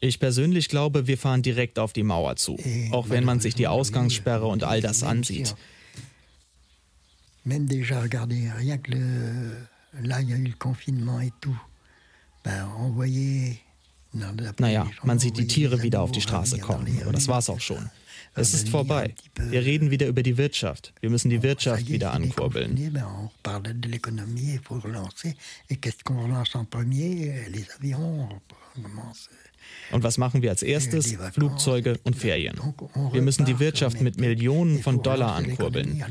Ich 0.00 0.18
persönlich 0.18 0.68
glaube, 0.68 1.06
wir 1.06 1.18
fahren 1.18 1.42
direkt 1.42 1.78
auf 1.78 1.92
die 1.92 2.02
Mauer 2.02 2.36
zu, 2.36 2.58
auch 2.90 3.08
wenn 3.08 3.24
man 3.24 3.40
sich 3.40 3.54
die 3.54 3.66
Ausgangssperre 3.66 4.46
und 4.46 4.64
all 4.64 4.80
das 4.80 5.02
ansieht. 5.02 5.54
Même 7.44 7.68
déjà, 7.68 8.00
regardez, 8.00 8.50
rien 8.56 8.78
que 8.78 8.92
le, 8.92 9.68
là, 10.02 10.20
il 10.22 10.30
y 10.30 10.32
a 10.32 10.36
eu 10.36 10.44
le 10.44 10.54
confinement 10.58 11.20
et 11.20 11.32
tout. 11.42 11.60
Ben, 12.42 12.66
on 12.78 12.90
voyait 12.90 13.58
naja, 14.58 14.88
man 15.02 15.18
sieht 15.18 15.36
die 15.36 15.46
Tiere 15.46 15.82
wieder 15.82 16.00
auf 16.00 16.12
die 16.12 16.20
Straße 16.20 16.58
kommen, 16.58 16.86
aber 17.02 17.12
das 17.12 17.28
war's 17.28 17.50
auch 17.50 17.60
schon. 17.60 17.90
Es 18.36 18.52
ist 18.52 18.68
vorbei. 18.68 19.14
Wir 19.36 19.64
reden 19.64 19.90
wieder 19.90 20.08
über 20.08 20.22
die 20.22 20.36
Wirtschaft. 20.36 20.92
Wir 21.00 21.10
müssen 21.10 21.30
die 21.30 21.42
Wirtschaft 21.42 21.88
wieder 21.88 22.12
ankurbeln. 22.12 22.98
Und 29.92 30.02
was 30.02 30.18
machen 30.18 30.42
wir 30.42 30.50
als 30.50 30.62
erstes? 30.62 31.16
Flugzeuge 31.32 31.98
und 32.02 32.16
Ferien. 32.16 32.58
Wir 33.12 33.22
müssen 33.22 33.44
die 33.44 33.58
Wirtschaft 33.60 34.00
mit 34.00 34.18
Millionen 34.18 34.82
von 34.82 35.02
Dollar 35.02 35.36
ankurbeln. 35.36 36.02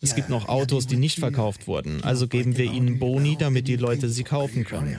Es 0.00 0.14
gibt 0.14 0.28
noch 0.28 0.48
Autos, 0.48 0.86
die 0.86 0.96
nicht 0.96 1.18
verkauft 1.18 1.66
wurden, 1.66 2.02
also 2.04 2.28
geben 2.28 2.56
wir 2.56 2.66
ihnen 2.66 2.98
Boni, 2.98 3.36
damit 3.38 3.68
die 3.68 3.76
Leute 3.76 4.08
sie 4.08 4.24
kaufen 4.24 4.64
können. 4.64 4.98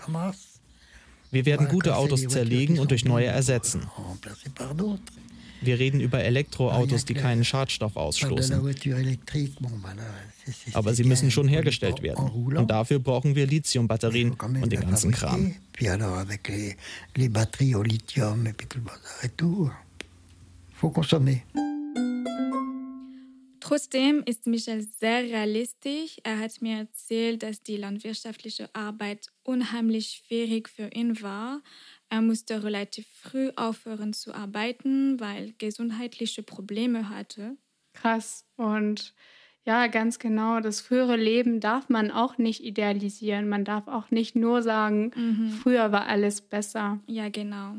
Wir 1.32 1.46
werden 1.46 1.68
gute 1.68 1.96
Autos 1.96 2.28
zerlegen 2.28 2.80
und 2.80 2.92
durch 2.92 3.06
neue 3.06 3.28
ersetzen. 3.28 3.90
Wir 5.62 5.80
reden 5.80 6.02
über 6.02 6.24
Elektroautos, 6.24 7.06
die 7.06 7.14
keinen 7.14 7.46
Schadstoff 7.46 7.96
ausstoßen. 7.96 8.62
Aber 10.74 10.94
sie 10.94 11.04
müssen 11.04 11.32
schon 11.32 11.48
hergestellt 11.48 12.02
werden. 12.02 12.28
Und 12.30 12.70
dafür 12.70 13.00
brauchen 13.00 13.36
wir 13.36 13.48
Lithiumbatterien 13.48 14.32
und 14.34 14.72
den 14.72 14.82
ganzen 14.82 15.12
Kram. 15.12 15.56
faut 20.84 20.92
consommer. 20.92 21.42
Trotzdem 23.64 24.24
ist 24.26 24.46
Michel 24.46 24.82
sehr 24.82 25.24
realistisch. 25.24 26.18
Er 26.24 26.38
hat 26.40 26.62
mir 26.62 26.80
erzählt, 26.80 27.44
dass 27.44 27.64
die 27.64 27.78
landwirtschaftliche 27.78 28.70
Arbeit 28.76 29.28
unheimlich 29.42 30.22
schwierig 30.28 30.68
für 30.68 30.90
ihn 30.94 31.22
war. 31.22 31.62
Er 32.10 32.22
musste 32.22 32.66
relativ 32.66 33.08
früh 33.08 33.52
aufhören 33.56 34.12
zu 34.12 34.34
arbeiten, 34.34 35.18
weil 35.22 35.54
gesundheitliche 35.60 36.44
Probleme 36.44 37.08
hatte. 37.08 37.56
Krass. 37.94 38.46
Und 38.58 39.14
ja, 39.66 39.88
ganz 39.88 40.20
genau. 40.20 40.60
Das 40.60 40.82
frühere 40.82 41.16
Leben 41.16 41.62
darf 41.62 41.88
man 41.88 42.12
auch 42.12 42.38
nicht 42.38 42.66
idealisieren. 42.66 43.48
Man 43.48 43.64
darf 43.64 43.88
auch 43.88 44.12
nicht 44.12 44.36
nur 44.36 44.62
sagen, 44.62 45.14
mhm. 45.16 45.52
früher 45.52 45.94
war 45.94 46.08
alles 46.08 46.42
besser. 46.42 47.00
Ja, 47.08 47.30
genau. 47.30 47.76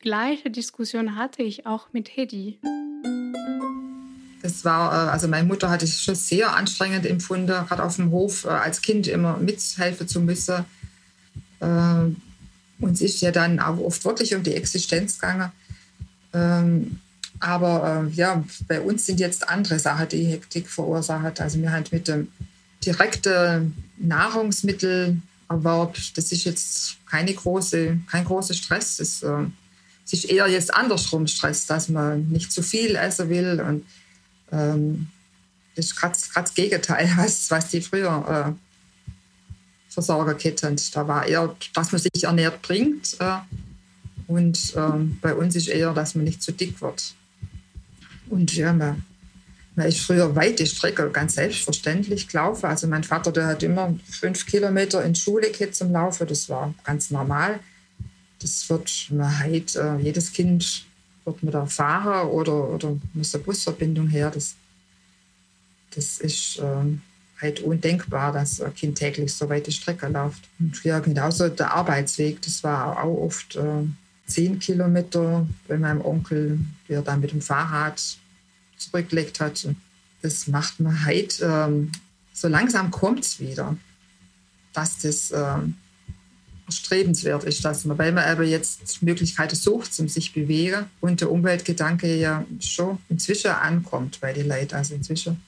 Gleiche 0.00 0.50
Diskussion 0.50 1.16
hatte 1.16 1.42
ich 1.42 1.64
auch 1.64 1.94
mit 1.94 2.14
Hedi. 2.14 2.60
Es 4.42 4.64
war, 4.64 4.92
äh, 4.92 5.10
also 5.10 5.28
meine 5.28 5.46
Mutter 5.46 5.70
hatte 5.70 5.84
es 5.84 6.02
schon 6.02 6.16
sehr 6.16 6.54
anstrengend 6.54 7.06
empfunden, 7.06 7.46
gerade 7.46 7.82
auf 7.82 7.96
dem 7.96 8.10
Hof 8.10 8.44
äh, 8.44 8.48
als 8.48 8.82
Kind 8.82 9.06
immer 9.06 9.36
mithelfen 9.38 10.08
zu 10.08 10.20
müssen. 10.20 10.64
Ähm, 11.60 12.16
und 12.80 12.92
es 12.94 13.00
ist 13.00 13.20
ja 13.20 13.30
dann 13.30 13.60
auch 13.60 13.78
oft 13.78 14.04
wirklich 14.04 14.34
um 14.34 14.42
die 14.42 14.54
Existenz 14.54 15.18
gegangen. 15.18 15.52
Ähm, 16.34 16.98
aber 17.38 18.06
äh, 18.06 18.14
ja, 18.14 18.44
bei 18.66 18.80
uns 18.80 19.06
sind 19.06 19.20
jetzt 19.20 19.48
andere 19.48 19.78
Sachen, 19.78 20.08
die 20.08 20.24
Hektik 20.24 20.68
verursacht. 20.68 21.40
Also 21.40 21.60
wir 21.60 21.72
haben 21.72 21.84
mit 21.90 22.08
dem 22.08 22.28
direkten 22.84 23.74
Nahrungsmittelerwerb, 23.98 25.96
das 26.14 26.32
ist 26.32 26.44
jetzt 26.44 26.96
keine 27.08 27.32
große, 27.32 27.98
kein 28.10 28.24
großer 28.24 28.54
Stress. 28.54 29.22
Äh, 29.22 29.46
es 30.04 30.12
ist 30.12 30.24
eher 30.24 30.48
jetzt 30.48 30.74
andersrum 30.74 31.28
Stress, 31.28 31.66
dass 31.66 31.88
man 31.88 32.28
nicht 32.28 32.52
zu 32.52 32.62
viel 32.62 32.96
essen 32.96 33.28
will 33.28 33.60
und 33.60 33.84
ähm, 34.52 35.08
ist 35.74 35.96
gerade 35.96 36.16
das 36.34 36.54
Gegenteil, 36.54 37.10
was, 37.16 37.50
was 37.50 37.68
die 37.68 37.80
früher 37.80 38.54
äh, 38.56 39.92
Versorger 39.92 40.32
hatten. 40.32 40.76
Da 40.92 41.08
war 41.08 41.26
eher, 41.26 41.54
dass 41.74 41.92
man 41.92 42.00
sich 42.00 42.24
ernährt 42.24 42.62
bringt. 42.62 43.16
Äh, 43.20 43.38
und 44.28 44.74
ähm, 44.76 45.18
bei 45.20 45.34
uns 45.34 45.56
ist 45.56 45.68
eher, 45.68 45.92
dass 45.92 46.14
man 46.14 46.24
nicht 46.24 46.42
zu 46.42 46.52
dick 46.52 46.80
wird. 46.80 47.14
Und 48.30 48.54
ja, 48.54 48.72
man, 48.72 49.04
man 49.74 49.86
ist 49.86 50.00
früher 50.00 50.34
weite 50.34 50.66
Strecke 50.66 51.10
ganz 51.10 51.34
selbstverständlich 51.34 52.28
gelaufen. 52.28 52.66
Also 52.66 52.86
mein 52.86 53.04
Vater, 53.04 53.32
der 53.32 53.46
hat 53.46 53.62
immer 53.62 53.94
fünf 54.08 54.46
Kilometer 54.46 55.04
in 55.04 55.14
Schule 55.14 55.50
gehabt 55.50 55.74
zum 55.74 55.92
Laufen. 55.92 56.26
Das 56.26 56.48
war 56.48 56.72
ganz 56.84 57.10
normal. 57.10 57.60
Das 58.38 58.68
wird 58.70 59.08
man 59.10 59.38
halt, 59.38 59.76
äh, 59.76 59.96
jedes 59.98 60.32
Kind 60.32 60.84
wird 61.24 61.42
mit 61.42 61.54
der 61.54 61.66
Fahrer 61.66 62.30
oder, 62.30 62.70
oder 62.70 62.96
muss 63.14 63.34
eine 63.34 63.44
Busverbindung 63.44 64.08
her. 64.08 64.30
Das, 64.30 64.54
das 65.94 66.18
ist 66.18 66.60
ähm, 66.62 67.02
halt 67.40 67.60
undenkbar, 67.60 68.32
dass 68.32 68.60
ein 68.60 68.74
Kind 68.74 68.98
täglich 68.98 69.32
so 69.34 69.48
weite 69.48 69.72
Strecke 69.72 70.08
läuft. 70.08 70.48
Und 70.58 70.82
ja, 70.84 71.00
genauso 71.00 71.48
der 71.48 71.74
Arbeitsweg, 71.74 72.40
das 72.42 72.62
war 72.64 73.02
auch 73.02 73.18
oft 73.18 73.56
äh, 73.56 73.84
zehn 74.26 74.58
Kilometer 74.58 75.46
bei 75.68 75.76
meinem 75.76 76.00
Onkel, 76.04 76.60
der 76.88 77.02
dann 77.02 77.20
mit 77.20 77.32
dem 77.32 77.42
Fahrrad 77.42 78.00
zurückgelegt 78.76 79.40
hat. 79.40 79.68
Das 80.22 80.46
macht 80.46 80.80
man 80.80 81.04
halt, 81.04 81.40
ähm, 81.42 81.92
so 82.32 82.48
langsam 82.48 82.90
kommt 82.90 83.24
es 83.24 83.40
wieder, 83.40 83.76
dass 84.72 84.98
das 84.98 85.32
ähm, 85.32 85.74
erstrebenswert 86.72 87.44
ist, 87.44 87.64
dass 87.64 87.84
man, 87.84 87.98
weil 87.98 88.12
man 88.12 88.24
aber 88.24 88.44
jetzt 88.44 89.02
Möglichkeiten 89.02 89.54
sucht, 89.54 89.92
zum 89.92 90.08
sich 90.08 90.32
bewegen 90.32 90.86
und 91.00 91.20
der 91.20 91.30
Umweltgedanke 91.30 92.16
ja 92.16 92.44
schon 92.60 92.98
inzwischen 93.08 93.50
ankommt 93.50 94.18
bei 94.20 94.32
den 94.32 94.48
Leuten. 94.48 94.74
Also 94.74 94.94
inzwischen 94.94 95.42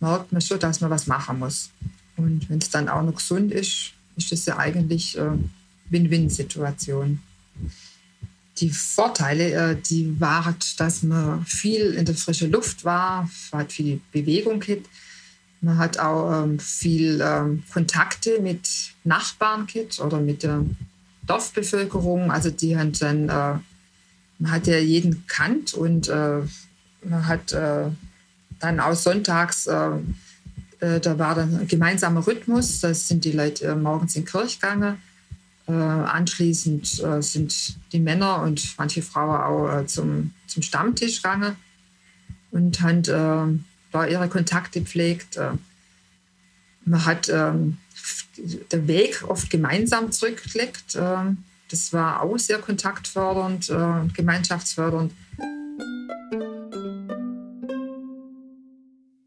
merkt 0.00 0.32
man 0.32 0.40
schon, 0.40 0.58
dass 0.58 0.80
man 0.80 0.90
was 0.90 1.06
machen 1.06 1.38
muss. 1.38 1.70
Und 2.16 2.48
wenn 2.50 2.58
es 2.58 2.70
dann 2.70 2.88
auch 2.88 3.02
noch 3.02 3.14
gesund 3.14 3.52
ist, 3.52 3.92
ist 4.16 4.32
das 4.32 4.46
ja 4.46 4.58
eigentlich 4.58 5.18
eine 5.18 5.36
äh, 5.36 5.90
Win-Win-Situation. 5.90 7.20
Die 8.58 8.70
Vorteile, 8.70 9.52
äh, 9.52 9.76
die 9.76 10.20
waren, 10.20 10.56
dass 10.76 11.04
man 11.04 11.46
viel 11.46 11.92
in 11.94 12.04
der 12.04 12.16
frischen 12.16 12.50
Luft 12.50 12.84
war, 12.84 13.30
hat 13.52 13.72
viel 13.72 14.00
Bewegung 14.12 14.58
gehabt 14.58 14.88
man 15.60 15.78
hat 15.78 15.98
auch 15.98 16.44
ähm, 16.44 16.58
viel 16.58 17.20
ähm, 17.22 17.64
Kontakte 17.72 18.40
mit 18.40 18.68
Nachbarn 19.08 19.66
gehabt 19.66 19.98
oder 20.00 20.20
mit 20.20 20.42
der 20.42 20.64
Dorfbevölkerung. 21.26 22.30
Also 22.30 22.50
die 22.50 22.78
haben 22.78 22.92
dann, 22.92 23.28
äh, 23.28 23.58
man 24.38 24.50
hat 24.50 24.66
ja 24.66 24.78
jeden 24.78 25.26
kannt 25.26 25.74
und 25.74 26.08
äh, 26.08 26.40
man 27.04 27.26
hat 27.26 27.52
äh, 27.52 27.90
dann 28.60 28.80
auch 28.80 28.94
sonntags, 28.94 29.66
äh, 29.66 29.90
äh, 30.80 31.00
da 31.00 31.18
war 31.18 31.34
dann 31.34 31.60
ein 31.60 31.68
gemeinsamer 31.68 32.26
Rhythmus. 32.26 32.80
Da 32.80 32.94
sind 32.94 33.24
die 33.24 33.32
Leute 33.32 33.66
äh, 33.66 33.74
morgens 33.74 34.16
in 34.16 34.24
gegangen. 34.24 34.98
anschließend 35.66 36.86
sind 37.20 37.76
die 37.92 38.00
Männer 38.00 38.40
und 38.40 38.74
manche 38.78 39.02
Frauen 39.02 39.36
auch 39.36 39.84
zum, 39.84 40.32
zum 40.46 40.62
Stammtisch 40.62 41.20
gegangen 41.20 41.56
und 42.52 42.80
haben 42.80 43.02
da 43.92 44.06
ihre 44.06 44.30
Kontakte 44.30 44.80
pflegt. 44.80 45.38
Äh, 46.88 46.90
man 46.90 47.04
hat 47.04 47.28
ähm, 47.28 47.78
den 48.72 48.88
Weg 48.88 49.24
oft 49.28 49.50
gemeinsam 49.50 50.12
zurückgelegt. 50.12 50.94
Äh, 50.94 51.34
das 51.70 51.92
war 51.92 52.22
auch 52.22 52.38
sehr 52.38 52.58
kontaktfördernd, 52.58 53.68
äh, 53.68 54.12
gemeinschaftsfördernd. 54.14 55.12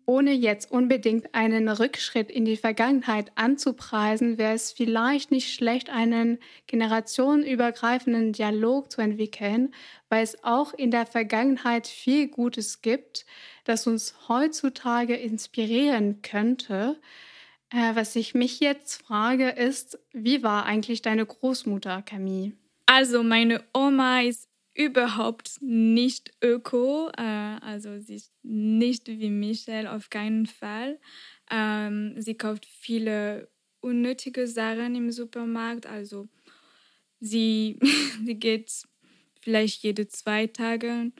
Ohne 0.08 0.34
jetzt 0.34 0.70
unbedingt 0.70 1.34
einen 1.34 1.70
Rückschritt 1.70 2.30
in 2.30 2.44
die 2.44 2.58
Vergangenheit 2.58 3.32
anzupreisen, 3.36 4.38
wäre 4.38 4.54
es 4.54 4.74
vielleicht 4.74 5.32
nicht 5.32 5.54
schlecht, 5.54 5.90
einen 5.90 6.38
generationenübergreifenden 6.68 8.34
Dialog 8.34 8.92
zu 8.92 9.02
entwickeln, 9.02 9.74
weil 10.10 10.24
es 10.24 10.44
auch 10.44 10.74
in 10.74 10.92
der 10.92 11.06
Vergangenheit 11.06 11.88
viel 11.88 12.28
Gutes 12.28 12.82
gibt, 12.82 13.26
das 13.64 13.88
uns 13.88 14.14
heutzutage 14.28 15.16
inspirieren 15.16 16.22
könnte. 16.22 17.00
Äh, 17.72 17.96
was 17.96 18.16
ich 18.16 18.34
mich 18.34 18.60
jetzt 18.60 19.02
frage, 19.02 19.50
ist, 19.50 19.98
wie 20.12 20.44
war 20.44 20.66
eigentlich 20.66 21.02
deine 21.02 21.26
Großmutter, 21.26 22.02
Camille? 22.02 22.52
Also 22.86 23.24
meine 23.24 23.64
Oma 23.74 24.22
ist 24.22 24.50
überhaupt 24.74 25.62
nicht 25.62 26.32
öko, 26.44 27.10
äh, 27.18 27.22
also 27.22 28.00
sie 28.00 28.16
ist 28.16 28.34
nicht 28.44 29.08
wie 29.08 29.30
Michelle, 29.30 29.92
auf 29.92 30.10
keinen 30.10 30.48
Fall. 30.48 31.00
Ähm, 31.50 32.16
sie 32.18 32.36
kauft 32.36 32.66
viele 32.66 33.50
unnötige 33.80 34.48
Sachen 34.48 34.96
im 34.96 35.12
Supermarkt, 35.12 35.86
also 35.86 36.28
sie, 37.22 37.80
sie 38.26 38.36
geht 38.36 38.84
vielleicht 39.40 39.84
jede 39.84 40.08
zwei 40.08 40.48
Tage. 40.48 41.12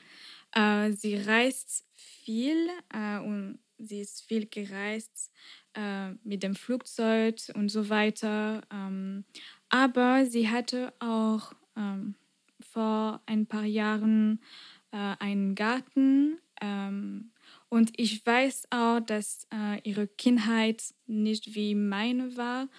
Äh, 0.54 0.92
sie 0.92 1.16
reist 1.16 1.86
viel 1.96 2.68
äh, 2.94 3.20
und 3.20 3.60
sie 3.78 4.02
ist 4.02 4.26
viel 4.26 4.48
gereist 4.48 5.32
äh, 5.74 6.12
mit 6.24 6.44
dem 6.44 6.56
Flugzeug 6.56 7.36
und 7.56 7.70
so 7.70 7.90
weiter. 7.90 8.62
Ähm, 8.72 9.26
aber 9.70 10.26
sie 10.26 10.50
hatte 10.50 10.94
auch 11.00 11.54
ähm, 11.76 12.16
vor 12.60 13.22
ein 13.26 13.46
paar 13.46 13.66
Jahren 13.66 14.42
äh, 14.92 15.16
einen 15.20 15.56
Garten. 15.56 16.40
Ähm, 16.62 17.32
und 17.70 17.92
ich 17.98 18.26
weiß 18.26 18.68
auch, 18.72 19.00
dass 19.00 19.48
äh, 19.54 19.80
ihre 19.84 20.08
Kindheit 20.08 20.84
nicht 21.08 21.56
wie 21.56 21.76
meine 21.76 22.36
war. 22.36 22.70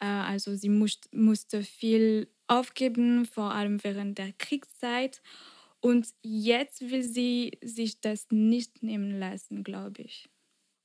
Äh, 0.00 0.06
also 0.06 0.54
sie 0.54 0.70
muss, 0.70 1.00
musste 1.12 1.62
viel 1.62 2.28
aufgeben, 2.46 3.26
vor 3.26 3.52
allem 3.52 3.82
während 3.84 4.18
der 4.18 4.32
Kriegszeit. 4.32 5.22
Und 5.80 6.08
jetzt 6.22 6.80
will 6.90 7.02
sie 7.02 7.58
sich 7.62 8.00
das 8.00 8.26
nicht 8.30 8.82
nehmen 8.82 9.18
lassen, 9.18 9.62
glaube 9.62 10.02
ich. 10.02 10.28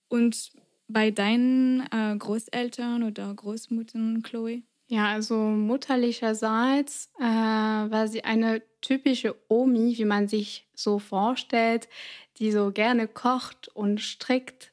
Und 0.08 0.52
bei 0.94 1.12
deinen 1.12 1.82
äh, 1.92 2.16
Großeltern 2.18 3.04
oder 3.04 3.34
Großmuttern, 3.34 4.22
Chloe? 4.24 4.62
Ja, 4.88 5.08
also 5.08 5.36
mutterlicherseits 5.36 7.10
äh, 7.20 7.24
war 7.24 8.08
sie 8.08 8.24
eine 8.24 8.62
typische 8.82 9.36
Omi, 9.50 9.98
wie 9.98 10.06
man 10.06 10.28
sich 10.28 10.68
so 10.76 11.00
vorstellt, 11.00 11.90
die 12.38 12.52
so 12.52 12.72
gerne 12.72 13.08
kocht 13.08 13.70
und 13.70 14.02
strickt. 14.02 14.72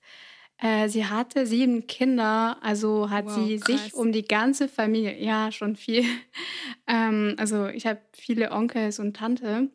Äh, 0.58 0.88
sie 0.88 1.06
hatte 1.06 1.46
sieben 1.46 1.86
Kinder, 1.86 2.58
also 2.60 3.08
hat 3.08 3.26
wow, 3.26 3.34
sie 3.34 3.56
krass. 3.56 3.84
sich 3.84 3.94
um 3.94 4.12
die 4.12 4.24
ganze 4.24 4.68
Familie, 4.68 5.18
ja, 5.18 5.50
schon 5.52 5.74
viel. 5.76 6.04
ähm, 6.86 7.34
also 7.38 7.68
ich 7.68 7.86
habe 7.86 8.00
viele 8.12 8.50
Onkels 8.50 8.98
und 8.98 9.16
Tante. 9.16 9.70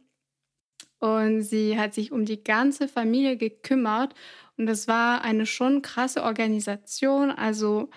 Und 1.00 1.42
sie 1.42 1.78
hat 1.78 1.94
sich 1.94 2.12
um 2.12 2.26
die 2.26 2.44
ganze 2.44 2.88
Familie 2.88 3.38
gekümmert. 3.38 4.14
Und 4.58 4.68
das 4.68 4.88
war 4.88 5.24
eine 5.24 5.46
schon 5.46 5.82
krasse 5.82 6.24
Organisation. 6.24 7.32
Also 7.32 7.90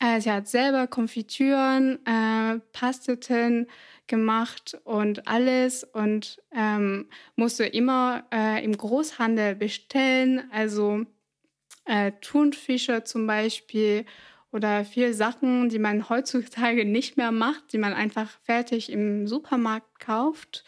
Äh, 0.00 0.20
sie 0.20 0.32
hat 0.32 0.48
selber 0.48 0.88
Konfitüren, 0.88 2.00
äh, 2.06 2.60
Pasteten 2.72 3.68
gemacht 4.08 4.78
und 4.84 5.28
alles 5.28 5.84
und 5.84 6.38
ähm, 6.52 7.08
musste 7.36 7.64
immer 7.66 8.24
äh, 8.32 8.64
im 8.64 8.76
Großhandel 8.76 9.56
bestellen, 9.56 10.50
also 10.52 11.04
äh, 11.86 12.12
Thunfische 12.20 13.04
zum 13.04 13.26
Beispiel 13.26 14.04
oder 14.52 14.84
viele 14.84 15.14
Sachen, 15.14 15.68
die 15.68 15.78
man 15.78 16.08
heutzutage 16.10 16.84
nicht 16.84 17.16
mehr 17.16 17.32
macht, 17.32 17.72
die 17.72 17.78
man 17.78 17.94
einfach 17.94 18.30
fertig 18.42 18.90
im 18.92 19.26
Supermarkt 19.26 20.00
kauft. 20.00 20.64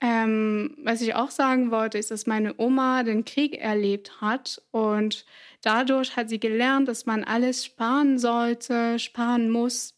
Ähm, 0.00 0.76
was 0.82 1.00
ich 1.00 1.14
auch 1.14 1.30
sagen 1.30 1.70
wollte, 1.70 1.96
ist, 1.96 2.10
dass 2.10 2.26
meine 2.26 2.54
Oma 2.58 3.02
den 3.02 3.24
Krieg 3.24 3.58
erlebt 3.58 4.20
hat 4.20 4.62
und 4.70 5.24
dadurch 5.62 6.16
hat 6.16 6.28
sie 6.28 6.38
gelernt, 6.38 6.86
dass 6.88 7.06
man 7.06 7.24
alles 7.24 7.64
sparen 7.64 8.18
sollte, 8.18 8.98
sparen 8.98 9.48
muss. 9.50 9.94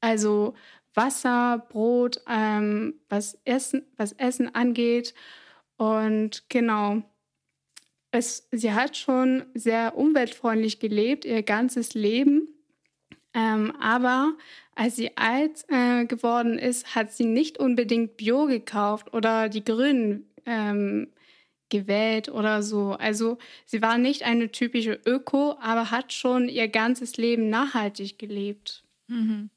Also 0.00 0.54
Wasser, 0.94 1.64
Brot, 1.68 2.20
ähm, 2.28 3.00
was, 3.08 3.38
Essen, 3.44 3.86
was 3.96 4.12
Essen 4.12 4.54
angeht. 4.54 5.14
Und 5.76 6.48
genau, 6.48 7.02
es, 8.10 8.48
sie 8.52 8.72
hat 8.72 8.96
schon 8.96 9.44
sehr 9.54 9.96
umweltfreundlich 9.96 10.78
gelebt, 10.78 11.24
ihr 11.24 11.42
ganzes 11.42 11.94
Leben. 11.94 12.48
Ähm, 13.32 13.74
aber 13.80 14.34
als 14.74 14.96
sie 14.96 15.16
alt 15.16 15.64
äh, 15.68 16.04
geworden 16.06 16.58
ist, 16.58 16.94
hat 16.94 17.12
sie 17.12 17.24
nicht 17.24 17.58
unbedingt 17.58 18.16
Bio 18.16 18.46
gekauft 18.46 19.12
oder 19.12 19.48
die 19.48 19.64
Grünen 19.64 20.26
ähm, 20.46 21.08
gewählt 21.68 22.28
oder 22.28 22.62
so. 22.62 22.92
Also 22.92 23.38
sie 23.64 23.82
war 23.82 23.98
nicht 23.98 24.22
eine 24.22 24.50
typische 24.50 25.00
Öko, 25.06 25.56
aber 25.60 25.90
hat 25.90 26.12
schon 26.12 26.48
ihr 26.48 26.68
ganzes 26.68 27.16
Leben 27.16 27.48
nachhaltig 27.50 28.18
gelebt. 28.18 28.84
Mhm. 29.08 29.50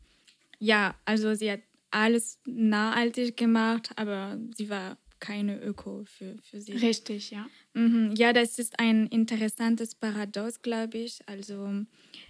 Ja, 0.60 0.96
also 1.06 1.34
sie 1.36 1.52
hat 1.52 1.62
alles 1.92 2.40
nachhaltig 2.46 3.38
gemacht, 3.38 3.92
aber 3.96 4.38
sie 4.56 4.70
war 4.70 4.98
keine 5.20 5.60
Öko 5.62 6.04
für, 6.06 6.36
für 6.44 6.62
sie. 6.62 6.74
Richtig, 6.74 7.32
ja. 7.32 7.48
Mhm. 7.74 8.14
Ja, 8.16 8.34
das 8.34 8.60
ist 8.60 8.80
ein 8.80 9.08
interessantes 9.08 9.96
Paradox, 9.96 10.62
glaube 10.62 10.98
ich. 11.00 11.20
Also 11.28 11.86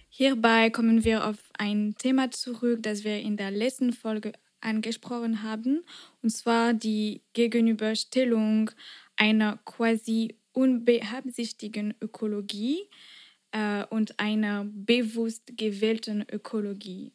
hierbei 0.08 0.70
kommen 0.70 1.04
wir 1.04 1.26
auf 1.26 1.38
ein 1.58 1.94
Thema 1.98 2.30
zurück, 2.30 2.82
das 2.82 3.04
wir 3.04 3.20
in 3.20 3.36
der 3.36 3.50
letzten 3.50 3.92
Folge 3.92 4.32
angesprochen 4.60 5.42
haben, 5.42 5.84
und 6.22 6.30
zwar 6.30 6.74
die 6.74 7.22
Gegenüberstellung 7.32 8.70
einer 9.16 9.58
quasi 9.64 10.36
unbeabsichtigten 10.52 11.94
Ökologie 12.00 12.88
äh, 13.52 13.84
und 13.84 14.18
einer 14.18 14.64
bewusst 14.64 15.56
gewählten 15.56 16.24
Ökologie. 16.30 17.12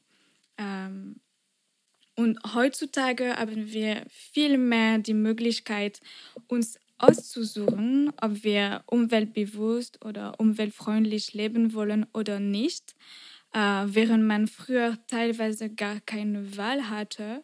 Ähm, 0.58 1.20
und 2.16 2.40
heutzutage 2.54 3.36
haben 3.36 3.74
wir 3.74 4.06
viel 4.10 4.58
mehr 4.58 5.00
die 5.00 5.16
Möglichkeit, 5.16 6.00
uns 6.48 6.80
auszusuchen, 7.04 8.12
ob 8.22 8.44
wir 8.44 8.84
umweltbewusst 8.88 10.04
oder 10.06 10.40
umweltfreundlich 10.40 11.34
leben 11.34 11.74
wollen 11.74 12.06
oder 12.14 12.40
nicht, 12.40 12.96
äh, 13.54 13.60
während 13.60 14.26
man 14.26 14.48
früher 14.48 14.98
teilweise 15.08 15.70
gar 15.70 16.00
keine 16.02 16.58
Wahl 16.58 16.90
hatte, 16.90 17.44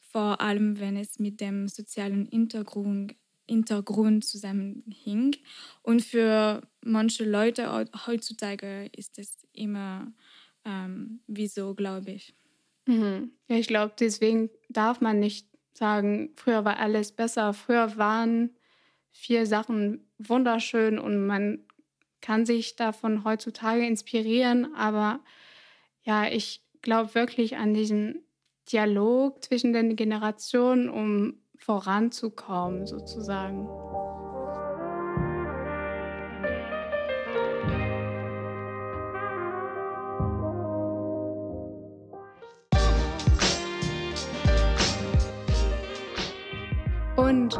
vor 0.00 0.40
allem 0.40 0.80
wenn 0.80 0.96
es 0.96 1.18
mit 1.18 1.40
dem 1.40 1.68
sozialen 1.68 2.26
Hintergrund, 2.26 3.14
Hintergrund 3.48 4.24
zusammenhing. 4.24 5.36
Und 5.82 6.02
für 6.02 6.62
manche 6.84 7.24
Leute 7.24 7.86
heutzutage 8.06 8.86
ist 8.96 9.18
es 9.18 9.46
immer 9.52 10.12
ähm, 10.64 11.20
wieso, 11.28 11.74
glaube 11.74 12.10
ich. 12.10 12.34
Mhm. 12.86 13.30
Ja, 13.48 13.56
ich 13.56 13.68
glaube, 13.68 13.94
deswegen 13.98 14.50
darf 14.68 15.00
man 15.00 15.20
nicht 15.20 15.48
sagen, 15.72 16.30
früher 16.36 16.64
war 16.64 16.78
alles 16.78 17.12
besser. 17.12 17.52
Früher 17.52 17.96
waren 17.96 18.50
vier 19.18 19.46
Sachen 19.46 20.06
wunderschön 20.18 20.98
und 20.98 21.26
man 21.26 21.64
kann 22.20 22.44
sich 22.44 22.76
davon 22.76 23.24
heutzutage 23.24 23.86
inspirieren. 23.86 24.74
Aber 24.74 25.20
ja, 26.02 26.26
ich 26.28 26.62
glaube 26.82 27.14
wirklich 27.14 27.56
an 27.56 27.72
diesen 27.72 28.24
Dialog 28.70 29.42
zwischen 29.42 29.72
den 29.72 29.96
Generationen, 29.96 30.88
um 30.88 31.40
voranzukommen, 31.56 32.86
sozusagen. 32.86 33.66
Und 47.16 47.58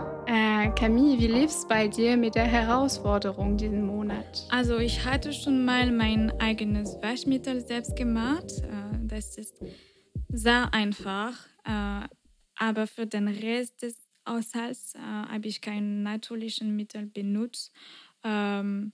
Camille, 0.76 1.18
wie 1.18 1.26
lief 1.26 1.50
es 1.50 1.66
bei 1.66 1.88
dir 1.88 2.18
mit 2.18 2.34
der 2.34 2.44
Herausforderung 2.44 3.56
diesen 3.56 3.86
Monat? 3.86 4.46
Also 4.50 4.76
ich 4.76 5.06
hatte 5.06 5.32
schon 5.32 5.64
mal 5.64 5.90
mein 5.90 6.30
eigenes 6.38 6.98
Waschmittel 7.00 7.64
selbst 7.66 7.96
gemacht. 7.96 8.44
Äh, 8.62 8.98
das 9.06 9.38
ist 9.38 9.54
sehr 10.28 10.74
einfach. 10.74 11.32
Äh, 11.64 12.06
aber 12.56 12.86
für 12.86 13.06
den 13.06 13.26
Rest 13.26 13.80
des 13.80 13.96
Haushalts 14.28 14.94
äh, 14.94 14.98
habe 14.98 15.48
ich 15.48 15.62
kein 15.62 16.02
natürlichen 16.02 16.76
Mittel 16.76 17.06
benutzt, 17.06 17.72
ähm, 18.22 18.92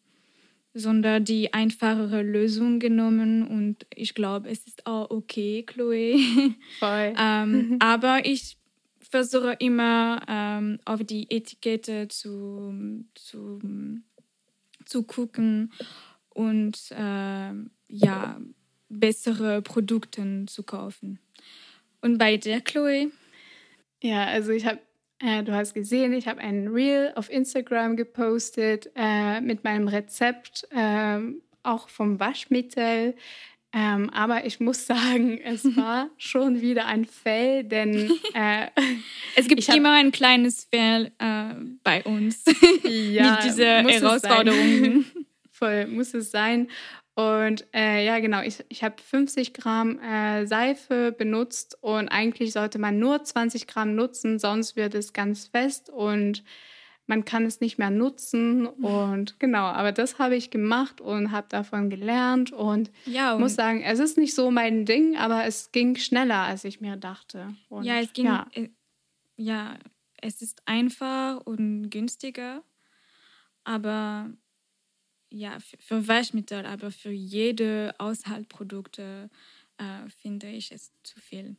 sondern 0.75 1.25
die 1.25 1.53
einfachere 1.53 2.23
Lösung 2.23 2.79
genommen. 2.79 3.45
Und 3.45 3.87
ich 3.93 4.15
glaube, 4.15 4.49
es 4.51 4.65
ist 4.69 4.87
auch 4.87 5.11
okay, 5.11 5.65
Chloe. 5.65 6.17
Voll. 6.79 7.15
ähm, 7.19 7.77
aber 7.81 8.25
ich 8.25 8.62
versuche 9.13 9.57
immer 9.59 10.23
ähm, 10.27 10.81
auf 10.87 11.05
die 11.05 11.31
Etikette 11.31 12.09
zu, 12.09 13.05
zu, 13.15 13.61
zu 14.87 15.03
gucken 15.03 15.71
und 16.31 16.91
äh, 16.93 17.53
ja, 17.89 18.41
bessere 18.89 19.61
Produkte 19.61 20.47
zu 20.47 20.63
kaufen. 20.63 21.19
Und 22.01 22.17
bei 22.17 22.39
dir, 22.39 22.63
Chloe? 22.63 23.13
Ja, 24.03 24.25
also 24.25 24.51
ich 24.51 24.65
habe, 24.65 24.81
äh, 25.19 25.43
du 25.43 25.53
hast 25.53 25.75
gesehen, 25.75 26.15
ich 26.15 26.27
habe 26.27 26.41
ein 26.41 26.69
Reel 26.69 27.13
auf 27.15 27.31
Instagram 27.31 27.97
gepostet 27.97 28.91
äh, 28.97 29.43
mit 29.43 29.63
meinem 29.63 29.89
Rezept, 29.89 30.67
äh, 30.71 31.21
auch 31.63 31.91
vom 31.91 32.19
Waschmittel. 32.19 33.15
Ähm, 33.75 34.11
aber 34.11 34.45
ich 34.45 34.61
muss 34.61 34.87
sagen, 34.87 35.39
es 35.39 35.65
war 35.77 36.11
schon 36.19 36.61
wieder 36.61 36.87
ein 36.87 37.05
Fail, 37.05 37.65
denn 37.65 38.11
äh, 38.35 38.69
es 39.35 39.49
gibt 39.49 39.67
immer 39.69 39.93
ein 39.93 40.13
kleines 40.13 40.69
Fail 40.73 41.13
äh, 41.19 41.55
bei 41.83 42.03
uns 42.05 42.45
ja, 42.85 43.33
mit 43.33 43.45
dieser 43.45 43.83
Herausforderung. 43.83 45.05
Voll 45.51 45.87
muss 45.87 46.13
es 46.15 46.31
sein. 46.31 46.69
Und 47.15 47.67
äh, 47.75 48.07
ja, 48.07 48.21
genau, 48.21 48.41
ich, 48.41 48.65
ich 48.71 48.83
habe 48.83 48.95
50 49.03 49.53
Gramm 49.53 49.99
äh, 50.01 50.47
Seife 50.47 51.13
benutzt 51.13 51.77
und 51.83 52.09
eigentlich 52.09 52.53
sollte 52.53 52.79
man 52.79 52.99
nur 52.99 53.23
20 53.23 53.67
Gramm 53.67 53.95
nutzen, 53.95 54.39
sonst 54.39 54.77
wird 54.77 54.95
es 54.95 55.13
ganz 55.13 55.47
fest 55.47 55.91
und 55.91 56.43
man 57.13 57.27
kann 57.27 57.45
es 57.45 57.61
nicht 57.61 57.77
mehr 57.77 57.91
nutzen 57.91 58.67
und 58.67 59.39
genau, 59.39 59.65
aber 59.65 59.93
das 59.93 60.19
habe 60.19 60.35
ich 60.35 60.49
gemacht 60.49 61.03
und 61.03 61.31
habe 61.31 61.47
davon 61.51 61.91
gelernt 61.91 62.53
und, 62.53 62.91
ja, 63.05 63.35
und 63.35 63.43
muss 63.43 63.55
sagen, 63.55 63.83
es 63.83 63.99
ist 63.99 64.17
nicht 64.17 64.35
so 64.35 64.51
mein 64.51 64.87
Ding, 64.87 65.19
aber 65.19 65.45
es 65.45 65.73
ging 65.73 65.97
schneller, 65.97 66.39
als 66.39 66.65
ich 66.65 66.81
mir 66.81 66.97
dachte. 66.97 67.55
Und, 67.69 67.85
ja, 67.85 68.01
es 68.01 68.15
ging, 68.15 68.25
ja. 68.25 68.47
Äh, 68.55 68.71
ja, 69.37 69.77
es 70.23 70.41
ist 70.41 70.63
einfach 70.65 71.43
und 71.45 71.91
günstiger, 71.91 72.63
aber 73.63 74.31
ja, 75.29 75.61
für, 75.61 75.77
für 75.77 76.09
Waschmittel, 76.09 76.65
aber 76.65 76.91
für 76.91 77.13
jede 77.13 77.95
Haushaltsprodukte 78.01 79.29
äh, 79.77 80.09
finde 80.09 80.47
ich 80.47 80.73
es 80.73 80.93
zu 81.03 81.21
viel. 81.21 81.57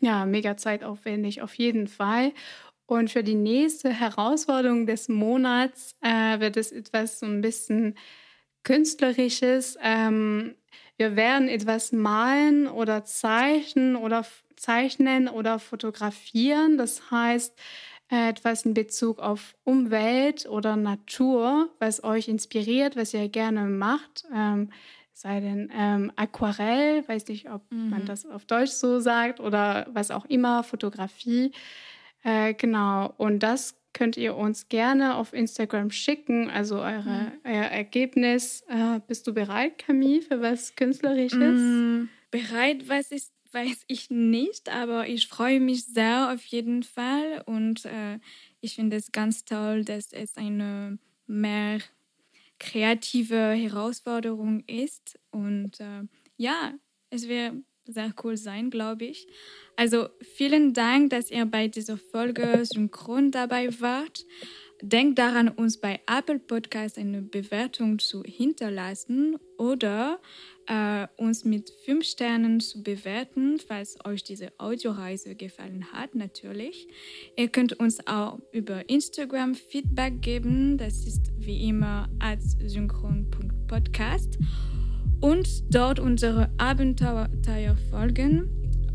Ja, 0.00 0.26
mega 0.26 0.58
zeitaufwendig 0.58 1.40
auf 1.40 1.54
jeden 1.54 1.88
Fall. 1.88 2.32
Und 2.86 3.10
für 3.10 3.24
die 3.24 3.34
nächste 3.34 3.90
Herausforderung 3.90 4.86
des 4.86 5.08
Monats 5.08 5.96
äh, 6.00 6.38
wird 6.40 6.56
es 6.56 6.72
etwas 6.72 7.18
so 7.18 7.26
ein 7.26 7.40
bisschen 7.40 7.96
Künstlerisches. 8.62 9.76
Ähm, 9.80 10.54
wir 10.96 11.14
werden 11.14 11.48
etwas 11.48 11.92
malen 11.92 12.66
oder 12.66 13.04
zeichnen 13.04 13.96
oder 13.96 14.24
zeichnen 14.56 15.28
oder 15.28 15.58
fotografieren. 15.58 16.78
Das 16.78 17.10
heißt, 17.10 17.56
äh, 18.10 18.28
etwas 18.28 18.64
in 18.64 18.74
Bezug 18.74 19.18
auf 19.18 19.56
Umwelt 19.64 20.46
oder 20.46 20.76
Natur, 20.76 21.70
was 21.78 22.04
euch 22.04 22.28
inspiriert, 22.28 22.96
was 22.96 23.12
ihr 23.14 23.28
gerne 23.28 23.64
macht. 23.64 24.24
Ähm, 24.34 24.70
sei 25.12 25.40
denn 25.40 25.70
ähm, 25.74 26.12
Aquarell, 26.14 27.06
weiß 27.08 27.26
nicht, 27.28 27.50
ob 27.50 27.62
mhm. 27.70 27.90
man 27.90 28.06
das 28.06 28.26
auf 28.26 28.44
Deutsch 28.46 28.70
so 28.70 29.00
sagt, 29.00 29.40
oder 29.40 29.86
was 29.90 30.10
auch 30.10 30.24
immer, 30.26 30.62
Fotografie. 30.62 31.52
Äh, 32.26 32.54
genau, 32.54 33.14
und 33.18 33.44
das 33.44 33.76
könnt 33.92 34.16
ihr 34.16 34.34
uns 34.34 34.68
gerne 34.68 35.14
auf 35.14 35.32
Instagram 35.32 35.92
schicken, 35.92 36.50
also 36.50 36.80
eure, 36.80 37.30
mhm. 37.30 37.32
euer 37.44 37.66
Ergebnis. 37.66 38.64
Äh, 38.66 38.98
bist 39.06 39.28
du 39.28 39.32
bereit, 39.32 39.78
Camille, 39.78 40.22
für 40.22 40.40
was 40.40 40.74
Künstlerisches? 40.74 41.60
Mm, 41.60 42.08
bereit, 42.32 42.88
was 42.88 43.12
ist, 43.12 43.32
weiß 43.52 43.84
ich 43.86 44.10
nicht, 44.10 44.68
aber 44.74 45.06
ich 45.06 45.28
freue 45.28 45.60
mich 45.60 45.84
sehr 45.84 46.32
auf 46.34 46.44
jeden 46.46 46.82
Fall 46.82 47.44
und 47.46 47.84
äh, 47.84 48.18
ich 48.60 48.74
finde 48.74 48.96
es 48.96 49.12
ganz 49.12 49.44
toll, 49.44 49.84
dass 49.84 50.12
es 50.12 50.36
eine 50.36 50.98
mehr 51.28 51.78
kreative 52.58 53.52
Herausforderung 53.52 54.64
ist 54.66 55.16
und 55.30 55.78
äh, 55.78 56.02
ja, 56.36 56.74
es 57.10 57.28
wird 57.28 57.54
sehr 57.86 58.12
cool 58.22 58.36
sein, 58.36 58.70
glaube 58.70 59.04
ich. 59.04 59.26
Also 59.76 60.08
vielen 60.20 60.72
Dank, 60.72 61.10
dass 61.10 61.30
ihr 61.30 61.44
bei 61.46 61.68
dieser 61.68 61.98
Folge 61.98 62.64
synchron 62.64 63.30
dabei 63.30 63.68
wart. 63.80 64.24
Denkt 64.82 65.18
daran, 65.18 65.48
uns 65.48 65.78
bei 65.78 66.00
Apple 66.06 66.38
Podcast 66.38 66.98
eine 66.98 67.22
Bewertung 67.22 67.98
zu 67.98 68.22
hinterlassen 68.24 69.38
oder 69.56 70.20
äh, 70.66 71.06
uns 71.16 71.44
mit 71.44 71.70
fünf 71.84 72.04
Sternen 72.04 72.60
zu 72.60 72.82
bewerten, 72.82 73.58
falls 73.58 73.96
euch 74.04 74.22
diese 74.22 74.52
Audioreise 74.58 75.34
gefallen 75.34 75.92
hat, 75.92 76.14
natürlich. 76.14 76.88
Ihr 77.36 77.48
könnt 77.48 77.72
uns 77.74 78.06
auch 78.06 78.38
über 78.52 78.88
Instagram 78.88 79.54
Feedback 79.54 80.20
geben. 80.20 80.76
Das 80.76 81.06
ist 81.06 81.32
wie 81.38 81.68
immer 81.68 82.10
als 82.18 82.56
synchron.podcast 82.66 84.38
und 85.20 85.74
dort 85.74 85.98
unsere 85.98 86.50
Abenteuer 86.58 87.76
folgen. 87.90 88.48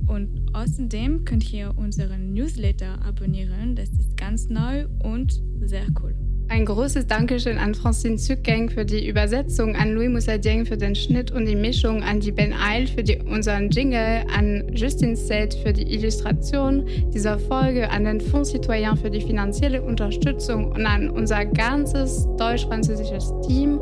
Und 0.07 0.49
außerdem 0.53 1.25
könnt 1.25 1.51
ihr 1.53 1.73
unseren 1.77 2.34
Newsletter 2.34 2.99
abonnieren. 3.05 3.75
Das 3.75 3.89
ist 3.89 4.17
ganz 4.17 4.49
neu 4.49 4.88
und 5.03 5.41
sehr 5.62 5.86
cool. 6.01 6.15
Ein 6.52 6.66
großes 6.66 7.08
Dankeschön 7.08 7.58
an 7.58 7.74
Francine 7.74 8.18
Zückgang 8.18 8.70
für 8.70 8.84
die 8.84 9.08
Übersetzung, 9.08 9.74
an 9.78 9.94
Louis 9.94 10.10
Moussadieng 10.10 10.66
für 10.66 10.76
den 10.76 10.96
Schnitt 10.96 11.32
und 11.32 11.46
die 11.46 11.56
Mischung, 11.56 12.04
an 12.04 12.20
die 12.20 12.34
Ben 12.34 12.52
Eil 12.52 12.88
für 12.88 13.04
die, 13.04 13.20
unseren 13.20 13.70
Jingle, 13.70 14.26
an 14.38 14.66
Justin 14.74 15.16
Seth 15.16 15.54
für 15.54 15.72
die 15.72 15.94
Illustration 15.94 16.86
dieser 17.14 17.40
Folge, 17.40 17.90
an 17.90 18.04
den 18.04 18.20
Fonds 18.20 18.52
Citoyen 18.52 18.98
für 18.98 19.10
die 19.10 19.22
finanzielle 19.22 19.82
Unterstützung 19.82 20.74
und 20.74 20.86
an 20.86 21.10
unser 21.10 21.46
ganzes 21.46 22.28
deutsch-französisches 22.38 23.32
Team. 23.48 23.80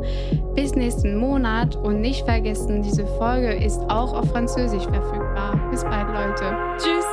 Bis 0.54 0.72
nächsten 0.76 1.16
Monat 1.16 1.74
und 1.74 2.00
nicht 2.00 2.24
vergessen, 2.24 2.82
diese 2.84 3.04
Folge 3.18 3.52
ist 3.52 3.80
auch 3.88 4.12
auf 4.12 4.30
Französisch 4.30 4.84
verfügbar. 4.84 5.60
Bis 5.72 5.82
bald, 5.82 6.06
Leute. 6.06 6.56
Tschüss! 6.78 7.09